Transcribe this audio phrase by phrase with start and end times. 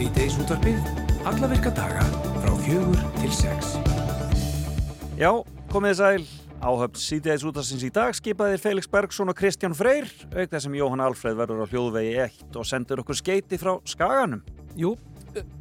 [0.00, 0.78] Síðdeis útvarpið,
[1.28, 2.00] alla virka daga
[2.40, 3.74] frá fjögur til sex.
[5.20, 5.28] Já,
[5.68, 6.22] komið sæl.
[6.64, 11.04] Áhöfn síðdeis útvarpsins í dag skipaðir Felix Bergsson og Kristján Freyr, auk þess sem Jóhann
[11.04, 14.40] Alfreð verður á hljóðvegi 1 og sendur okkur skeiti frá Skaganum.
[14.72, 14.94] Jú,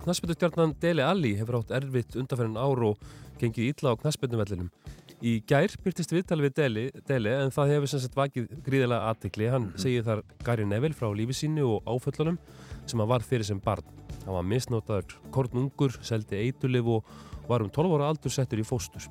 [0.05, 3.05] knastbyrnustjarnan Dele Alli hefur átt erfitt undanferðin ár og
[3.43, 4.71] gengið illa á knastbyrnuvellinum.
[5.19, 9.51] Í gær byrtist viðtal við Dele, Dele en það hefur sem sagt vakið gríðilega aðtikli.
[9.51, 12.39] Hann segir þar Gary Neville frá lífi sínu og áföllunum
[12.87, 13.83] sem hann var fyrir sem barn.
[14.29, 17.07] Hann var misnótaður kornungur, seldi eitulif og
[17.49, 19.07] var um 12 ára aldur settur í fóstur.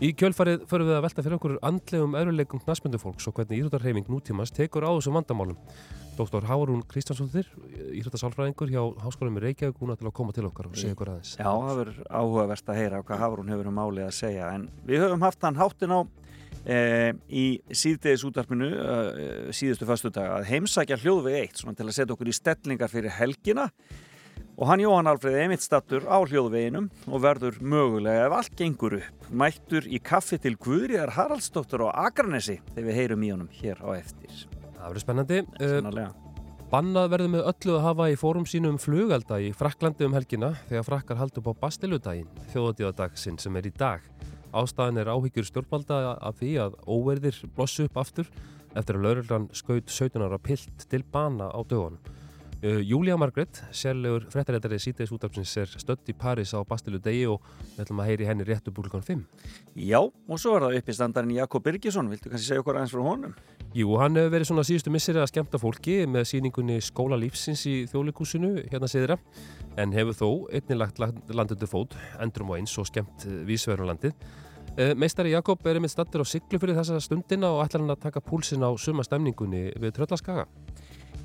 [0.00, 4.52] Í kjölfarið förum við að velta fyrir okkur andlegum öruleikum knastmyndufólks og hvernig íþróttarheiming nútímas
[4.56, 5.58] tekur á þessum vandamálum.
[6.16, 6.46] Dr.
[6.48, 7.50] Hárún Kristjánsson-þir,
[8.00, 11.34] íþróttasálfræðingur hjá Háskólanum í Reykjavík, hún ætla að koma til okkar og segja ykkur aðeins.
[11.36, 14.50] Já, það verður áhugavert að heyra hvað Hárún hefur um málið að segja.
[14.56, 16.00] En við höfum haft hann háttin á
[16.64, 16.80] e,
[17.28, 17.46] í
[17.84, 18.98] síðdeðis útvarpinu e,
[19.56, 23.68] síðustu fastu dag að heimsækja hljóðveg eitt til að setja okkur í stellingar fyrir helgina
[24.56, 29.30] og hann Jóhann Alfreð emitt stattur á hljóðveginum og verður mögulega ef allt gengur upp
[29.30, 33.88] mættur í kaffi til Guðriðar Haraldsdóttur á Akranesi þegar við heyrum í honum hér á
[33.98, 35.38] eftir Það verður spennandi.
[35.60, 36.10] Sannarlega.
[36.66, 40.86] Bannað verður með öllu að hafa í fórum sínum flugelda í Fraklandi um helgina þegar
[40.88, 44.02] frakkar haldur upp á Bastiludaginn, þjóðatíðadagsinn sem er í dag.
[44.56, 48.30] Ástæðan er áhyggjur stjórnvalda af því að óverðir blossu upp aftur
[48.76, 52.02] eftir að lauruglan skaut 17 ára pilt til bana á dögunum.
[52.64, 57.42] Uh, Júlia Margret, sérlegur fréttaréttari síteis útafsins er stödd í Paris á Bastilu degi og
[57.74, 59.26] við ætlum að heyri henni réttu búrlugan 5.
[59.76, 63.02] Já, og svo er það uppi standarinn Jakob Birgisson, viltu kannski segja okkur aðeins frá
[63.04, 63.34] honum?
[63.76, 67.74] Jú, hann hefur verið svona síðustu misseri að skemmta fólki með síningunni Skóla lífsins í
[67.92, 69.18] þjóðleikúsinu hérna siðra
[69.76, 71.92] en hefur þó einnig lagt landundu fót,
[72.24, 74.16] endurum og eins og skemmt vísverðum landið.
[74.76, 78.00] Uh, meistari Jakob er með stattur á siglu fyrir þessa stundina og ætlar hann að
[78.08, 80.48] taka púlsin á suma stemningunni við Tröllaskaga.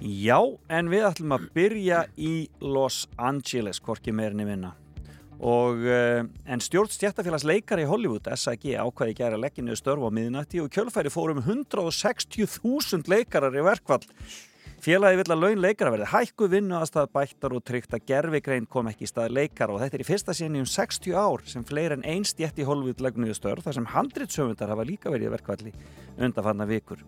[0.01, 0.39] Já,
[0.73, 4.71] en við ætlum að byrja í Los Angeles, hvorki meirinni vinna.
[5.41, 10.61] Og, uh, en stjórn stjættafélags leikar í Hollywood, SAG, ákvaði gæra legginu störf á miðnætti
[10.61, 14.05] og kjölfæri fórum 160.000 leikarar í verkvall.
[14.81, 18.89] Félagi vill að laun leikara verði hækku vinnu aðstæð bættar og tryggt að gerfigrein kom
[18.89, 21.99] ekki í stað leikara og þetta er í fyrsta sinni um 60 ár sem fleiri
[21.99, 25.75] en einn stjætt í Hollywood legnuðu störf þar sem handritsöfundar hafa líka verið í verkvalli
[26.17, 27.05] undanfanna vikur.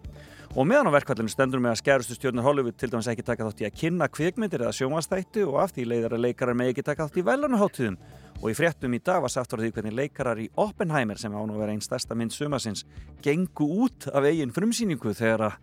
[0.53, 3.61] Og meðan á verkvallinu stendur með að skærustu stjórnur Hollywood til dæmis ekki taka þátt
[3.63, 7.07] í að kynna kvikmyndir eða sjómanstættu og af því leiðar að leikarar með ekki taka
[7.07, 7.95] þátt í velunaháttuðum.
[8.37, 11.49] Og í fréttum í dag var sagt frá því hvernig leikarar í Oppenheimer sem án
[11.49, 12.85] að vera einn stærsta mynd sumasins
[13.25, 15.57] gengu út af eigin frumsýningu þegar að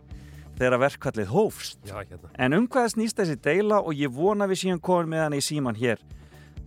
[0.59, 1.79] þegar verkvallið hófst.
[1.87, 2.33] Já, hérna.
[2.35, 5.45] En um hvað snýst þessi deila og ég vona við síðan komum með hann í
[5.45, 6.03] síman hér.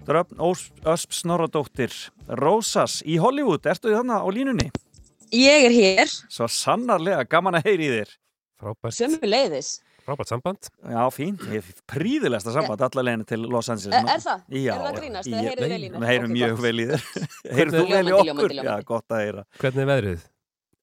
[0.08, 1.92] Dröfn Ösp Snorradóttir,
[2.40, 4.72] Rósas í Hollywood, ertu þannig á línunni?
[5.34, 8.12] Ég er hér, Svo sannarlega gaman að heyri í þér.
[8.62, 9.72] Frábært, sömu leiðis.
[10.06, 10.68] frábært samband.
[10.84, 13.96] Já, fín, ég er príðilegsta samband allar leginn til Los Angeles.
[13.98, 14.44] Er, er það?
[14.54, 15.32] Já, er það að grínast?
[15.32, 16.00] Eða heyrið vel í mér?
[16.04, 17.08] Við heyrum Ok, mjög vel í þér.
[17.58, 18.54] Heyrðu þú vel í Ljómandi, okkur?
[18.54, 19.46] ljómandi, Já, gott að heyra.
[19.64, 20.22] Hvernig er veðrið?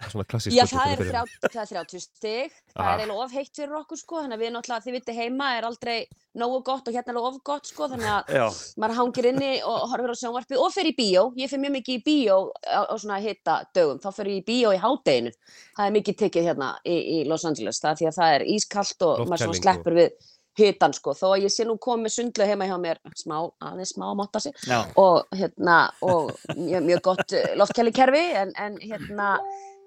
[0.08, 1.34] Svona klassísk Já, það er, að byrja með.
[1.42, 2.92] þrjá, það er 30 stig, það Ah.
[2.94, 5.66] er eiginlega of heitt fyrir okkur sko, þannig að við náttúrulega, þið vitið heima, er
[5.68, 5.96] aldrei
[6.40, 8.46] nógu gott og hérna er of gott sko, þannig að Já,
[8.80, 11.98] maður hangir inni og horfir á sjónvarpið og fer í bíó, ég fer mjög mikið
[11.98, 15.32] í bíó á, á svona hitta dögum, þá fer ég í bíó í hádeginu,
[15.76, 18.46] það er mikið tekið hérna í, í Los Angeles, það er því að það er
[18.56, 20.28] ískallt og maður svona Loftkæling sleppur við
[20.60, 24.08] hitan sko, þó að ég sé nú komið sundlu heima hjá mér, smá, aðeins smá
[24.10, 24.52] að motta sig.
[24.68, 24.80] Já.
[24.98, 29.28] og hérna, og mjög, mjög gott loftkælikerfi en, en hérna,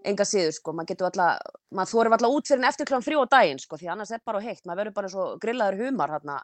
[0.05, 3.23] enga síður sko, maður getur alltaf, maður þorir alltaf út fyrir en eftir klán þrjú
[3.23, 6.37] á daginn sko, því annars er bara heitt, maður verður bara svo grillaður humar hérna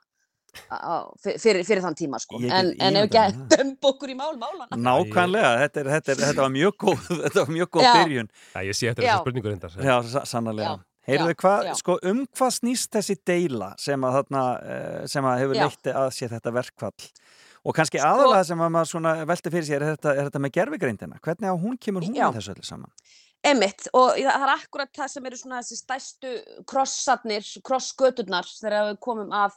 [0.73, 4.33] á- fyrir, fyrir þann tíma sko, en, en ef ekki að dömba okkur í mál
[4.41, 4.79] málana.
[4.81, 7.91] Nákvæmlega, þetta, er, þetta, er, þetta var mjög góð, þetta var mjög góð Já.
[7.99, 8.29] byrjun.
[8.55, 9.11] Já, ég sé eftir Já.
[9.13, 9.75] þessu spurningu reyndar.
[9.89, 10.77] Já, sa- sannarlega.
[10.79, 11.33] Já, Heyrðu,
[11.65, 11.73] já.
[11.79, 15.63] sko, um hvað snýst þessi deila sem að, þarna, eh, sem að hefur Já.
[15.65, 17.07] leitt að sé þetta verkfall?
[17.65, 20.41] Og kannski Sko- aðalega sem að maður svona velti fyrir sér er þetta, er þetta
[20.45, 21.17] með gerfigreindina.
[21.25, 22.91] Hvernig á hún kemur hún þessu öllu saman?
[23.47, 26.33] Emmitt, og það er akkurat það sem eru svona þessi stærstu
[26.67, 29.55] krossarnir, krossgöturnar þegar við komum að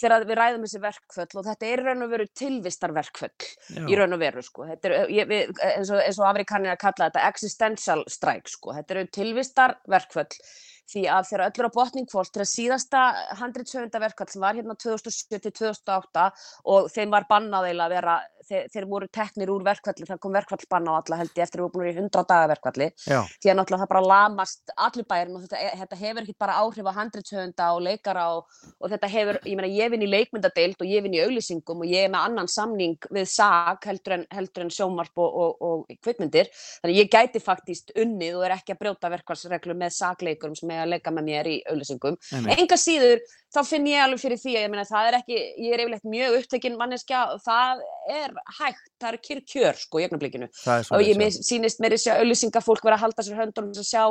[0.00, 3.98] þegar við ræðum þessi verkföll og þetta er í raun og veru tilvistarverkföll í Já,
[4.00, 4.66] raun og veru sko.
[4.68, 8.74] Þetta er, ég, við, eins og, eins og Amerikanir að kalla þetta existential strike sko.
[8.76, 10.42] Þetta eru tilvistarverkföll
[10.86, 13.02] því að þegar öllur á botningfólk til að síðasta
[13.40, 16.26] handritsöfundaverkvall sem var hérna 2007-2008
[16.72, 18.16] og þeim var bannað eiginlega að vera,
[18.48, 21.66] þeir, þeir voru teknir úr verkvalli, það kom verkvallbanna á alla held ég eftir að
[21.66, 25.08] við vorum búin í 100 daga verkvalli já, því að náttúrulega það bara lamast allir
[25.10, 29.10] bærin og þetta, þetta hefur ekki bara áhrif á handritsöfunda og leikara og, og þetta
[29.12, 32.12] hefur, ég meina ég vinn í leikmyndadeild og ég vinn í auglýsingum og ég er
[32.12, 36.50] með annan samning við SAG heldur en, heldur en sjómarp og, og, og kvikmyndir.
[36.82, 40.84] Þannig ég gæti faktist unnið og er ekki að brjóta verkvallsreglu með SAG-leikurum sem er
[40.84, 42.18] að leika með mér í auglýsingum.
[42.56, 43.22] Enga síður
[43.56, 46.10] þá finn ég alveg fyrir því að ég meina það er ekki, ég er yfirleitt
[46.12, 47.82] mjög upptekinn manneskja og það
[48.12, 51.98] er hægt, það er kyrr kjör sko í er og ég svoleiðis, mér, sýnist meiri
[52.00, 54.04] sér auðlýsingar fólk vera að halda sér höndunum að sjá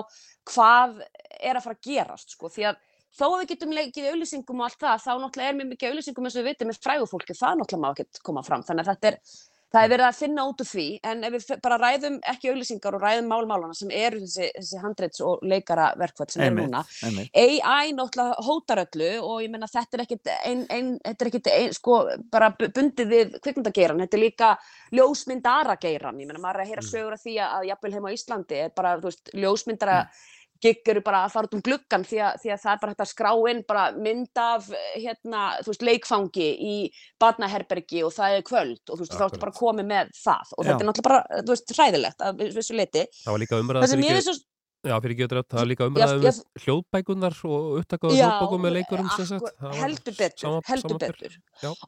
[0.52, 1.00] hvað
[1.40, 2.84] er að fara að gerast sko því að
[3.16, 6.28] þó að við getum leikið auðlýsingum og allt það, þá náttúrulega er mjög mikið auðlýsingum
[6.28, 9.12] eins og við vitum með frægufólki, það náttúrulega má ekki koma fram, þannig að þetta
[9.12, 9.20] er,
[9.74, 12.96] það er verið að finna út úr því, en ef við bara ræðum ekki auðlýsingar
[12.96, 16.84] og ræðum málmálana sem eru þessi, þessi handreits og leikara verkvall sem eru núna.
[17.36, 21.52] AI náttúrulega hótar öllu og ég meina þetta er ekkit ein, ein, þetta er ekkit
[21.52, 21.98] ein, sko
[22.32, 24.54] bara bu- bundið við kvikmyndageiran, þetta er líka
[24.96, 28.16] ljósmyndara geiran, ég meina maður er að heyra sögur af því að, jafnvel heima á
[28.16, 29.98] Íslandi er bara, þú veist, ljósmyndara
[30.64, 32.94] gigg eru bara að fara út um gluggan því að, því að það er bara
[32.94, 36.76] hægt að skrá inn bara mynd af hérna, veist, leikfangi í
[37.22, 40.62] barnaherbergi og það er kvöld og þú veist, þá ertu bara komið með það og
[40.64, 40.70] Já.
[40.70, 43.06] þetta er náttúrulega bara, þú veist, hræðilegt að vissu leiti.
[43.22, 44.38] Það var líka umræða Það sem ég svo,
[44.86, 45.90] Já, fyrir ekki það líka já.
[45.90, 45.96] um
[46.62, 49.08] hljóðbækunar og upptakaðu Já, hljóðbækum með leikurum
[49.80, 51.16] heldur betur, sama- heldur samanber.
[51.18, 51.34] betur.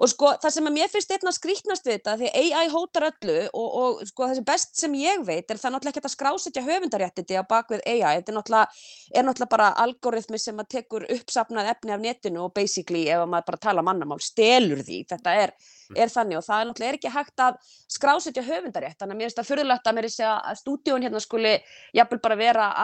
[0.02, 3.38] Og sko það sem að mér finnst einna skrýtnast við þetta, því AI hótar öllu
[3.54, 6.66] og, og sko það sem best sem ég veit er það náttúrulega ekki að skrásetja
[6.66, 8.68] höfundaréttindi á bakvið AI, þetta er náttúrulega,
[9.14, 13.30] er náttúrulega bara algoritmi sem að tekur uppsafnað efni af netinu og basically ef að
[13.30, 15.54] maður bara tala mannamál, stelur því, þetta er,
[15.96, 17.54] er þannig og það er náttúrulega er ekki hægt að
[17.88, 19.48] skrásetja höfundarétt, þannig að mér finnst það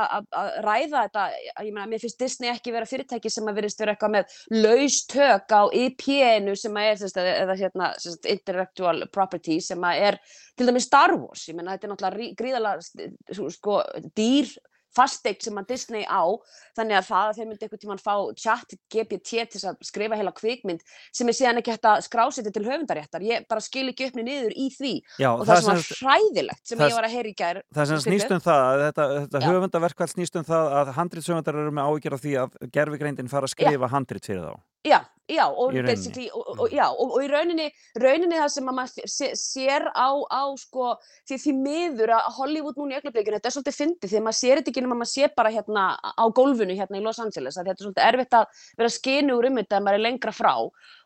[0.03, 1.23] að að að- að að ræða þetta,
[1.67, 4.97] ég meina, mér finnst Disney ekki vera fyrirtæki sem að verðist vera eitthvað með laus
[5.13, 7.91] tök á IP-inu sem að er, sem sagt, eða hérna,
[8.35, 10.19] intellectual property sem að er
[10.57, 13.81] til dæmis Star Wars, ég meina, þetta er náttúrulega rí- gríðarlega, st- sko,
[14.15, 14.51] dýr
[14.95, 16.23] fasteign sem að Disney á
[16.77, 20.33] þannig að það að þeir myndi einhvern tímann fá chat GPT til að skrifa heila
[20.37, 24.25] kvikmynd sem er síðan ekki hægt að skrásetja til höfundaréttar, ég bara skil ekki uppni
[24.27, 27.29] niður í því Já, og það, sem var hræðilegt sem það- ég var að heyra
[27.29, 29.47] í gær Það sem snýst um það, að þetta, þetta Já.
[29.49, 33.55] höfundaverkvall snýst um það að handritsöfundar eru með áhyggjur af því að gerfigreindin fara að
[33.55, 34.55] skrifa handrit fyrir þá.
[34.83, 34.99] Já,
[35.31, 35.89] já, og, og,
[36.35, 40.43] og, og, já, og, í rauninni, rauninni það sem að maður sé, sér á, á
[40.59, 40.89] sko,
[41.29, 44.39] því því miður að Hollywood núna í augnablikinu, þetta er svolítið fyndið því að maður
[44.41, 47.71] sér þetta ekki nema maður sér bara hérna á gólfinu hérna í Los Angeles, þetta
[47.77, 50.53] er svolítið erfitt að vera skinugur um þetta að maður er lengra frá.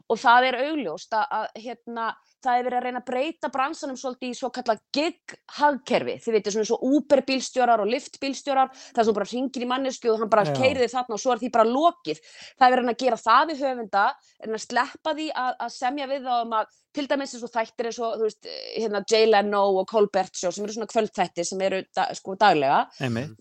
[0.08, 2.10] Og það er augljóst að, að hérna,
[2.46, 6.56] það er verið að reyna að breyta bransanum svolítið í svo kallað gig-hagkerfi, þið veitir
[6.56, 10.46] svona svo Uber-bílstjórar og Lyft-bílstjórar, það er svona bara hringir í mannesku og hann bara
[10.48, 10.56] Já.
[10.60, 12.22] keiriði þarna og svo er því bara lokið.
[12.58, 14.06] Það er verið að gera það við höfunda,
[14.44, 17.54] en að sleppa því að, að semja við þá um að til dæmis eins og
[17.54, 21.48] þættir eins og, þú veist, hérna Jay Leno og Colbert Show sem eru svona kvöldþættir
[21.48, 22.84] sem eru da, sko daglega.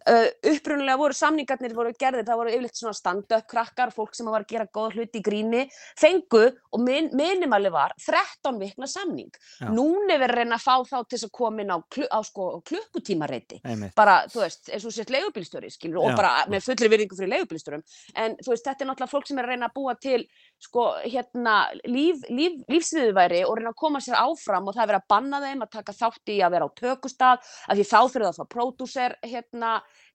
[0.06, 4.44] Uh, upprunalega voru samningarnir voru gerðir, það voru yfirleitt svona stand-up krakkar, fólk sem var
[4.44, 5.64] að gera góða hluti í gríni,
[5.98, 9.32] fengu og min, minimali var 13 vikna samning.
[9.60, 9.70] Já.
[9.72, 12.20] Núna er að reyna að fá þá til þess að koma inn á, klu, á
[12.26, 13.60] sko, klukkutímareiti
[13.96, 16.18] bara, þú veist, eins og þú sért leigubílstjóri, skilur, og Já.
[16.20, 17.84] bara með fullri virðingu fyrir leigubílstjórum,
[18.22, 20.20] en þú veist, þetta er náttúrulega fólk sem er að reyna að búa til,
[20.62, 25.02] sko, hérna, líf, líf, lífsviðværi og reyna að koma sér áfram og það er verið
[25.02, 28.26] að banna þeim að taka þátt í að vera á tökustað, af því þá fyrir
[28.26, 29.72] það að fá pródúser, hérna,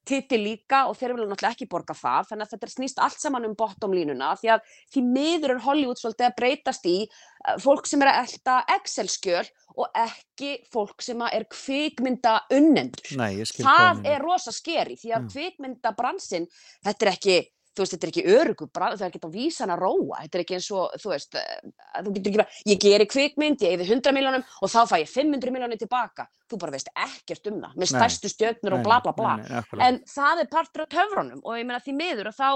[0.07, 3.45] titil líka og þeir vilja náttúrulega ekki borga það, þannig að þetta snýst allt saman
[3.45, 7.89] um bottom línuna, því að því miður er Hollywood svolítið að breytast í uh, fólk
[7.89, 9.45] sem er að elta Excel-skjöl
[9.77, 15.31] og ekki fólk sem er kvikmynda unnendur Nei, það er rosa skeri því að Já.
[15.35, 16.49] kvikmyndabransin
[16.81, 17.37] þetta er ekki,
[17.71, 20.43] þú veist, þetta er ekki örugu það er ekki á vísan að róa þetta er
[20.43, 23.87] ekki eins og, þú veist, eh, þú getur ekki bara ég geri kvikmynd, ég eði
[23.87, 26.27] 100 miljónum og þá fæ ég 500 miljónum tilbaka.
[26.51, 29.35] Þú bara veist ekkert um það, með stærstu stjörnur og bla bla bla.
[29.39, 32.49] nei, nei, en það er partur af töfrunum og ég meina því miður að þá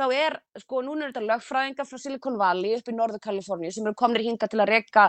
[0.00, 3.86] þá er, sko, núna er þetta lögfræðingar frá Silicon Valley upp í Norður Kaliforníu sem
[3.86, 5.08] eru komnir hinga til að reka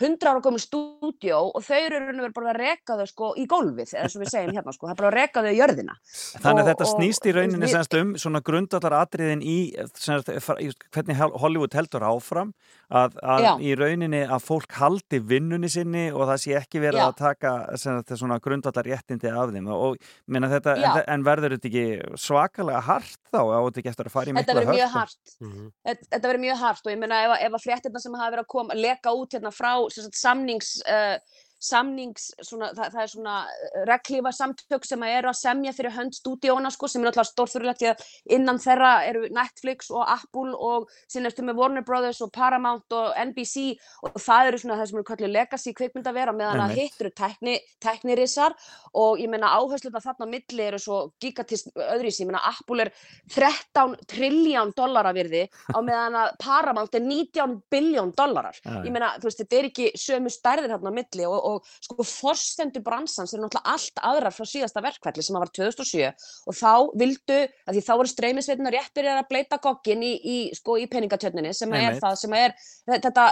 [0.00, 4.08] 100 ára komið stúdjó og þau eru bara að reka þau sko í gólfið, eða
[4.10, 5.96] sem við segjum hérna sko, það er bara að reka þau í jörðina.
[6.42, 9.56] Þannig að þetta snýst í rauninni við- semst um svona grundallar atriðin í,
[9.94, 12.52] sem sagt, fa- í hvernig Hol- Hollywood heldur áfram
[12.90, 17.06] að, að í rauninni að fólk haldi vinnunni sinni og það sé ekki verið Já.
[17.08, 19.96] að taka sem sagt, svona grundallar réttindi af þeim og
[20.26, 20.90] minna, þetta, Já.
[20.96, 21.86] en, en verður þetta ekki
[22.20, 24.98] svakalega hart þá á þetta ekki eftir að fara í Þetta mikla verður mjög hörku?
[24.98, 25.36] hart.
[25.40, 25.70] Mhm.
[25.88, 28.30] Þetta þetta verður mjög hart og ég meina ef, að- ef að fréttirna sem hafa
[28.36, 31.18] verið að koma, leka út hérna frá samnings, uh,
[31.62, 35.94] samnings, svona, það, það er svona uh, reglífa samtök sem að eru að semja fyrir
[35.96, 38.04] hönd stúdíóna sko, sem er alltaf stórfyrirlegt því að
[38.36, 43.14] innan þeirra eru Netflix og Apple og síðan eftir með Warner Brothers og Paramount og
[43.30, 46.76] NBC og það eru svona það sem eru kallið legacy kvikmynd að vera meðan að
[46.80, 48.56] hitt eru tækni, tæknirissar
[48.98, 52.92] og ég meina áhersluna þarna á milli eru svo gigatist öðris, ég meina Apple er
[53.32, 58.58] 13 trilljón dollara virði á meðan að Paramount er 19 biljón dollarar.
[58.62, 61.68] Ég meina, þú veist, þetta er ekki sömu stærðir hérna á milli og, og og
[61.84, 66.72] sko forstendur bransans eru náttúrulega allt aðrar frá síðasta verkfælli sem var 2007 og þá
[66.98, 71.54] vildu, að því þá voru streymisveitunar réttur að bleita goggin í, í, sko, í peningatjörninni
[71.56, 72.56] sem er það sem er
[72.88, 73.26] þetta,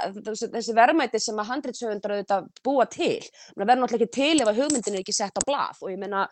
[0.57, 3.19] þessi verðmæti sem að handritsöfundar auðvitað búa til,
[3.57, 5.81] það verður náttúrulega ekki til ef að hugmyndin er ekki sett á blað.
[5.85, 6.27] Og ég meina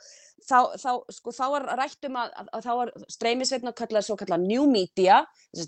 [0.45, 4.19] þá, þá, sko, þá er rætt um að, að, að þá er streymisveitna kallað svo
[4.21, 5.21] kallað new media,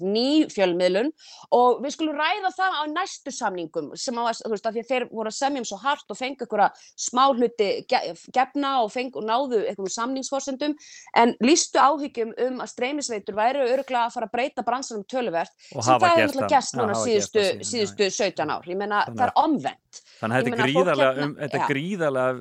[0.05, 1.11] ný fjölmiðlun
[1.57, 4.91] og við skulum ræða það á næstu samningum sem að, þú veist, að því að
[4.93, 8.01] þeir voru að semja um svo hart og fengu einhverja smá hluti ge,
[8.35, 10.77] gefna og, fengu, og náðu einhverjum samningsforsendum
[11.21, 15.85] en lístu áhyggjum um að streymisveitur væri öruglega að fara að breyta bransanum töluvert Og
[15.85, 19.35] sem það er gert Já, núna síðustu, síðustu 17 ár, ég meina Þannig það er
[19.45, 20.01] omvendt.
[20.21, 22.33] Þannig að þetta er gríðarlega, hérna- um, gríðarlega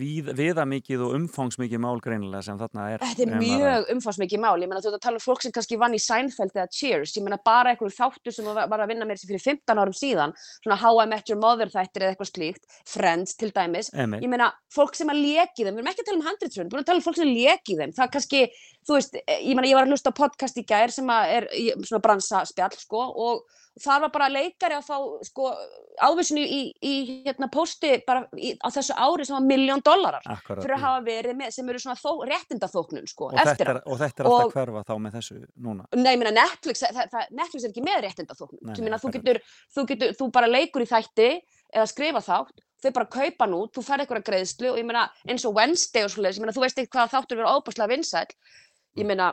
[0.00, 3.02] við, viðamikið og umfangsmikið mál greinilega sem þarna er.
[3.02, 5.44] Þetta er um að mjög umfangsmikið mál, ég meina þú ert að tala um fólk
[5.44, 8.90] sem kannski vann í Seinfeld eða Cheers, ég meina bara einhverju þáttur sem var að
[8.92, 12.14] vinna með þessi fyrir 15 árum síðan, svona How I Met Your Mother þættir eða
[12.14, 14.24] eitthvað slíkt, Friends til dæmis, Einmitt.
[14.24, 16.76] ég meina fólk sem að leki þeim, við erum ekki að tala um handritsrun, við
[16.76, 18.42] erum að tala um fólk sem leki þeim, það kannski,
[18.86, 21.48] þú veist, eh, ég meina ég var að hlusta podcast í gær sem að er
[21.80, 24.96] svona bransaspjall, sko, og þar var bara leikari að fá,
[25.26, 25.50] sko,
[26.04, 26.94] ávísinu í, í,
[27.26, 30.62] hérna, posti bara í, á þessu ári sem var miljón dollarar Akkurat.
[30.62, 34.00] fyrir að hafa verið með, sem eru svona þó, réttindaþóknun, sko, og, þetta er, og
[34.00, 35.86] þetta er alltaf hverfa þá með þessu núna.
[35.98, 38.62] Nei, meina Netflix, það, það, Netflix er ekki með réttindaþóknun.
[38.62, 39.42] Nei, nei, meina, þú það getur,
[39.76, 41.30] þú getur, þú bara leikur í þætti
[41.70, 45.44] eða skrifa þátt, þau bara kaupa út, þú færð eitthvað greiðslu og ég meina eins
[45.48, 48.30] og Wednesday og svoleiðis, ég meina þú veist eitthvað að þáttur verið óbúslega vinsæll.
[48.98, 49.30] Ég meina,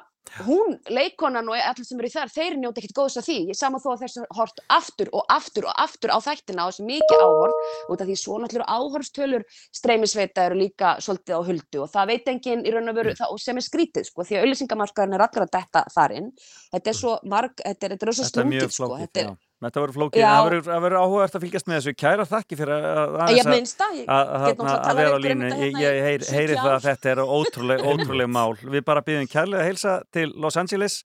[0.47, 3.37] hún, leikonan og allir sem eru þar, þeir njóti ekkert góðs af því.
[3.51, 6.87] Ég sama þó að þessi hort aftur og aftur og aftur á þættina á þessu
[6.87, 9.47] mikið áhorf út af því svo náttúrulega áhorfstölur
[9.79, 13.41] streymisveita eru líka svolítið á huldu og það veit enginn í raun og veru, og
[13.41, 16.31] sem er skrítið sko, því að auðlýsingamarkaðurinn er allir að detta þar inn.
[16.75, 19.46] Þetta er svo marg, þetta er, þetta er svo Þetta er mjög slungið sko.
[19.57, 21.93] Þetta er, verður flókið, það verður, áhugavert að fylgjast með þessu.
[21.97, 24.73] Kæra þakki fyrir að, að, ég aðeins að, minnst það, ég að, get að, náttúrulega
[24.77, 25.47] að talað vera á ykkur um línu.
[25.47, 28.53] þetta Ég, ég í heyri, 70 heyri það að þetta er ótrúleg, ótrúleg mál.
[28.75, 30.99] Við bara byggjum kærlega að heilsa til Los Angeles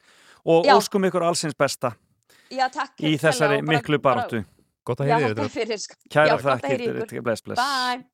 [0.45, 0.75] og Já.
[0.77, 1.95] óskum ykkur allsins besta
[2.53, 2.93] Já, takk.
[3.01, 4.43] í þessari bara- miklu baráttu.
[4.85, 5.97] Gott að heyri þetta.
[6.13, 7.23] Kæra ykkur.
[7.25, 7.57] bless, bless.
[7.57, 8.05] Bye.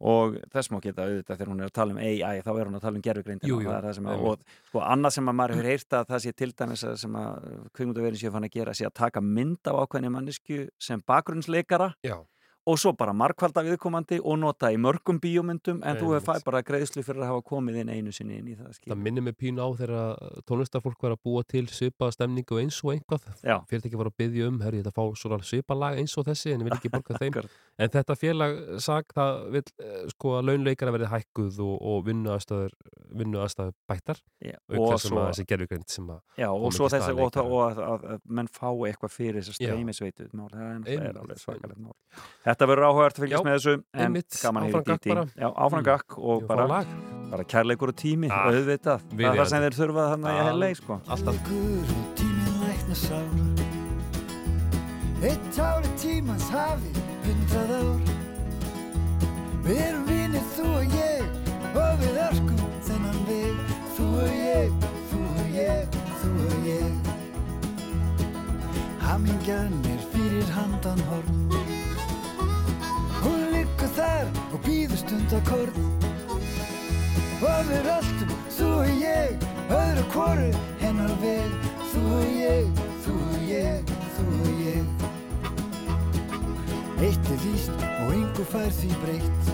[0.00, 2.76] Og þess má geta auðvitað þegar hún er að tala um AI þá er hún
[2.76, 5.70] að tala um gerfugrindina það er það að, og sko annað sem að maður hefur
[5.72, 8.88] heyrt að það sé til dæmis að sem að kvikmyndaverin sé fann að gera sé
[8.88, 12.18] að taka mynd af ákveðni mannesku sem bakgrunnsleikara Já,
[12.66, 16.24] og svo bara markvalda viðkomandi og nota í mörgum bíómyndum en þú Einmitt.
[16.26, 18.78] hefur fæ bara greiðslu fyrir að hafa komið inn einu sinni inn í það það
[18.80, 18.96] skil.
[19.04, 23.28] minnir mig pínu á þegar tónlistafólk var að búa til svipaða stemningu eins og einhvað.
[23.46, 23.60] Já.
[23.70, 26.66] Fyrirtæki var að byggja um, herri, þetta fá svona svipalag eins og þessi en ég
[26.66, 27.38] vil ekki borga þeim.
[27.78, 32.72] En þetta félag sag það vil eh, sko að launleikara verði hækkuð og, og vinnuaðstæður
[33.20, 37.36] vinnuaðstæður bættar auk og svo, að þessi gerfugrind sem að já, og svo þessi og,
[37.42, 39.68] og að, að, að menn fá eitthvað fyrir þess að Já.
[39.68, 40.28] streymisveitu.
[40.32, 41.92] Mál, það er, alveg svakalegt mál.
[42.48, 45.36] Þetta verður áhugavert að fylgjast með þessu en einmitt, gaman að heyra áfram í.
[45.36, 45.88] Já, áfram Mm.
[45.90, 46.80] gakk og bara
[47.30, 49.00] bara kærleikur og tími, Ah, auðvitað.
[49.12, 50.52] það er það sem þeir þurfa þannig í Ah.
[50.56, 51.00] LA sko.
[51.12, 51.36] alltaf.
[55.16, 56.90] Og Eitt ári tímans hafi
[57.26, 58.00] hundrað ár.
[59.66, 61.24] Við erum vinir þú og ég
[61.76, 63.72] Og við öskum þennan veg.
[63.96, 67.10] Þú og ég, þú og ég, þú og ég.
[69.06, 71.36] Hamingjan er fyrir handan horn.
[73.26, 75.86] Hún liggur þar og býður stundakorn
[77.42, 80.46] Og við röltum, þú og ég, öðru hvoru
[80.80, 81.52] hennar ég,
[81.92, 84.05] þú og ég, þú og ég
[86.96, 89.50] Eitt er víst og yngu fær því breytt.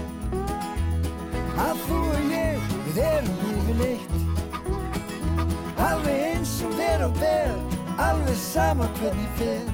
[1.58, 4.12] Að þú og ég, við erum yfirleitt
[5.82, 7.56] Alveg eins og ver og ber,
[8.06, 9.66] alveg sama hvernig fer.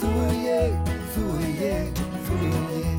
[0.00, 2.91] Þú og ég, þú og ég, þú og ég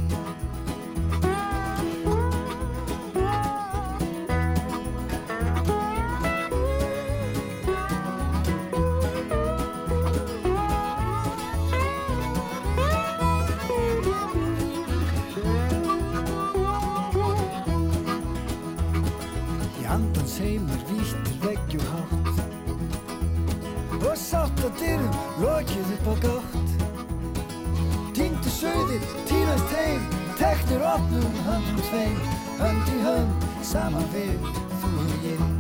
[24.13, 26.73] Og sátt á dyrum lokið upp á gátt.
[28.13, 30.05] Týndu sögðir, týnast heim
[30.37, 32.21] Teknir opnum höndum tveim.
[32.61, 34.37] Hönd í hönd, saman við
[34.83, 35.52] þú og ég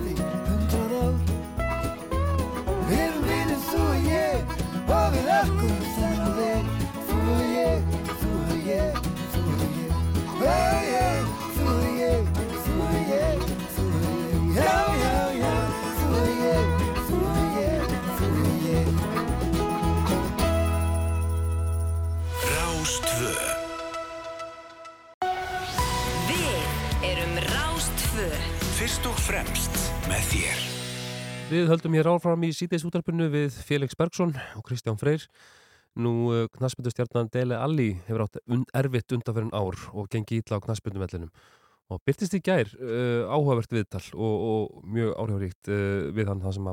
[0.00, 0.12] bavi
[0.54, 1.20] într-un rând
[2.88, 3.50] Vin, vin,
[31.50, 35.24] Við höldum hér áfram í síðdeis útarpinu við Félix Bergson og Kristján Freyr.
[35.98, 38.36] Nú uh, knaspindustjarnan Dele Alli hefur átt
[38.78, 41.32] erfitt undanferðin ár og gengi ítla á knaspindumellinum.
[41.90, 46.54] Og byrtist í gær uh, áhugavert viðtal og, og mjög áhrifaríkt uh, við hann það
[46.60, 46.70] sem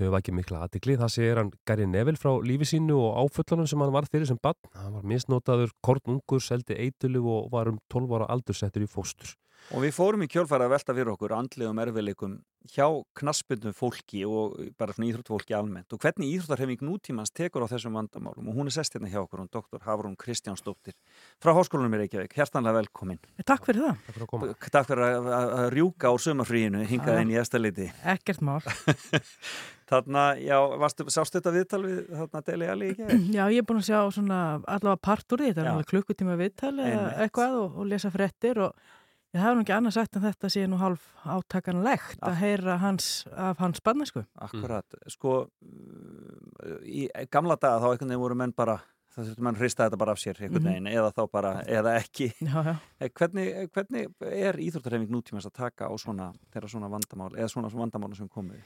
[0.00, 0.96] hefur vakið mikla aðtikli.
[1.02, 4.40] Það segir hann Gary Neville frá lífi sínu og áföllunum sem hann var fyrir sem
[4.40, 4.56] bann.
[4.72, 9.36] Hann var misnotaður, kornungur, seldi eitulu og var um 12 ára aldur settur í fóstur.
[9.74, 12.38] Og við fórum í kjölfæra að velta fyrir okkur andlegum erfiðleikum
[12.72, 12.86] hjá
[13.16, 18.50] knaspundum fólki og bara svona íþróttfólki almennt og hvernig íþróttarhefing nútímans tekur á þessum vandamálum
[18.50, 20.96] og hún er sest hérna hjá okkur, hún doktor Hafrún Kristjánsdóttir
[21.40, 23.20] frá Háskólanum í Reykjavík, hjertanlega velkomin.
[23.46, 24.04] Takk fyrir það.
[24.04, 24.50] Takk fyrir að koma.
[24.76, 27.22] Takk fyrir að, að, að rjúka á sumarfríinu, hingað Já.
[27.24, 27.90] inn í eftirliti.
[28.16, 28.60] Ekkert mál.
[29.88, 33.06] Þarna, já, varstu, sástu þetta viðtal við þarna Deli Ali ekki?
[33.32, 36.36] Já, ég er búin að sjá svona allavega part úr því, þetta er alveg klukkutíma
[36.36, 38.90] viðtal eða eitthvað og, og lesa fréttir og
[39.34, 43.26] ég hafa nú ekki annað sagt en þetta sé nú hálf átakanlegt að heyra hans,
[43.36, 44.22] af hans barnesku.
[44.40, 48.78] Akkurat, sko uh, í gamla daga þá einhvern veginn voru menn bara
[49.18, 50.68] það þurftu menn hrista þetta bara af sér einhvern Mhm.
[50.70, 52.74] veginn eða þá bara, eða ekki Já, já.
[53.00, 57.70] Eh, hvernig, hvernig er íþróttarhefing nútímans að taka á svona, þeirra svona vandamál eða svona
[57.72, 58.62] vandamál sem komið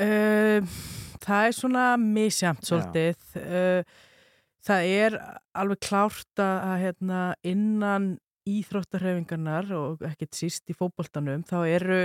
[0.00, 0.64] Uh,
[1.20, 3.18] það er svona misjamt svolítið.
[3.36, 3.82] Uh,
[4.64, 5.16] það er
[5.54, 8.06] alveg klárt að hérna, innan
[8.48, 12.02] íþróttarhefingarnar og ekkert síst í fótboltanum þá eru,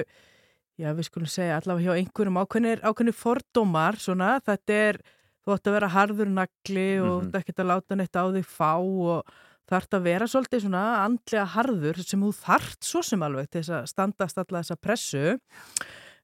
[0.77, 5.01] já við skulum segja allavega hjá einhverjum ákveðnir, ákveðnir fordómar svona, þetta er
[5.43, 8.49] þú ætti að vera harður nagli og þú ætti ekkert að láta neitt á þig
[8.51, 13.49] fá og þarft að vera svolítið svona andlega harður sem þú þart svo sem alveg
[13.49, 15.23] til þess að standast alla þessa pressu.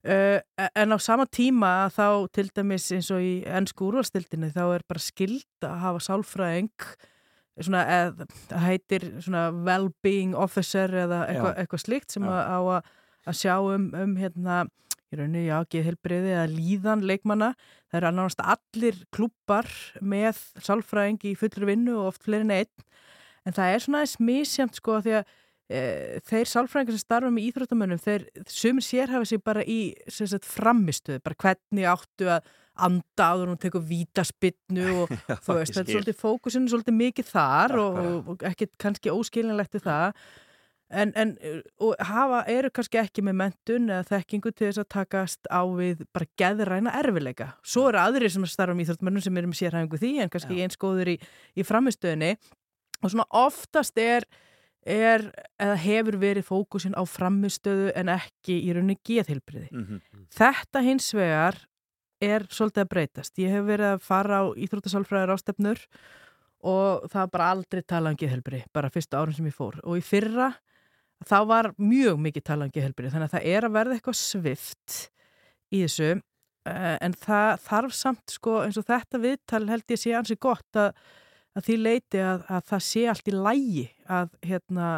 [0.04, 0.40] Uh,
[0.76, 5.00] en á sama tíma þá til dæmis eins og í ennsku úrvalstildinni þá er bara
[5.00, 6.88] skild að hafa sálfræðing
[7.60, 9.08] svona, eð, það heitir
[9.68, 11.60] well-being officer eða eitthvað, Já.
[11.62, 12.96] eitthvað slíkt sem að, á að,
[13.30, 14.64] að sjá um, um hérna,
[15.14, 17.52] í rauninni, já, geðhelbriði eða líðan leikmanna.
[17.92, 19.70] Það eru annars allir klúpar
[20.02, 22.90] með sálfræðing í fullri vinnu og oft fleiri en einn.
[23.44, 25.32] En það er svona aðeins misjamt sko því að
[25.70, 25.84] e,
[26.30, 31.40] þeir sálfræðingar sem starfa með íþróttamönnum, þeir sumir sérhafa sig bara í sagt, framistuð, bara
[31.44, 36.18] hvernig áttu að anda áður hún tekur vítaspinnu og Já, þú veist, þetta er svolítið
[36.22, 40.24] fókusinn er svolítið mikið þar og, og, og ekkit kannski óskilinlegt við það
[40.94, 41.36] en, en
[41.82, 46.06] og hafa, eru kannski ekki með mentun eða þekkingu til þess að takast á við
[46.14, 50.04] bara geðræna erfileika svo eru aðrir sem starfa með íþróttamönnum sem eru með sérhæfingu í
[50.04, 50.66] því en kannski Já.
[50.66, 51.20] eins góður í,
[51.58, 52.34] í framistöðinni
[53.04, 54.28] og svona oftast er
[54.84, 55.30] er,
[55.62, 59.70] eða hefur verið fókusin á framistöðu en ekki í rauninni geðhilbriði.
[59.72, 60.02] Mhm.
[60.34, 61.60] Þetta hins vegar
[62.26, 63.40] er svolítið að breytast.
[63.42, 65.82] Ég hef verið að fara á íþróttasálfræðar ástefnur
[66.64, 69.80] og það var bara aldrei talað um geðhelbri, bara fyrstu árum sem ég fór.
[69.84, 70.52] Og í fyrra
[71.28, 75.00] þá var mjög mikið talað um geðhelbri, þannig að það er að verða eitthvað svift
[75.74, 76.14] í þessu.
[76.70, 80.80] Eh, En það þarf samt sko eins og þetta viðtal held ég sé ansi gott
[80.80, 80.94] að,
[81.58, 84.94] að því leiti að, að það sé allt í lægi að hérna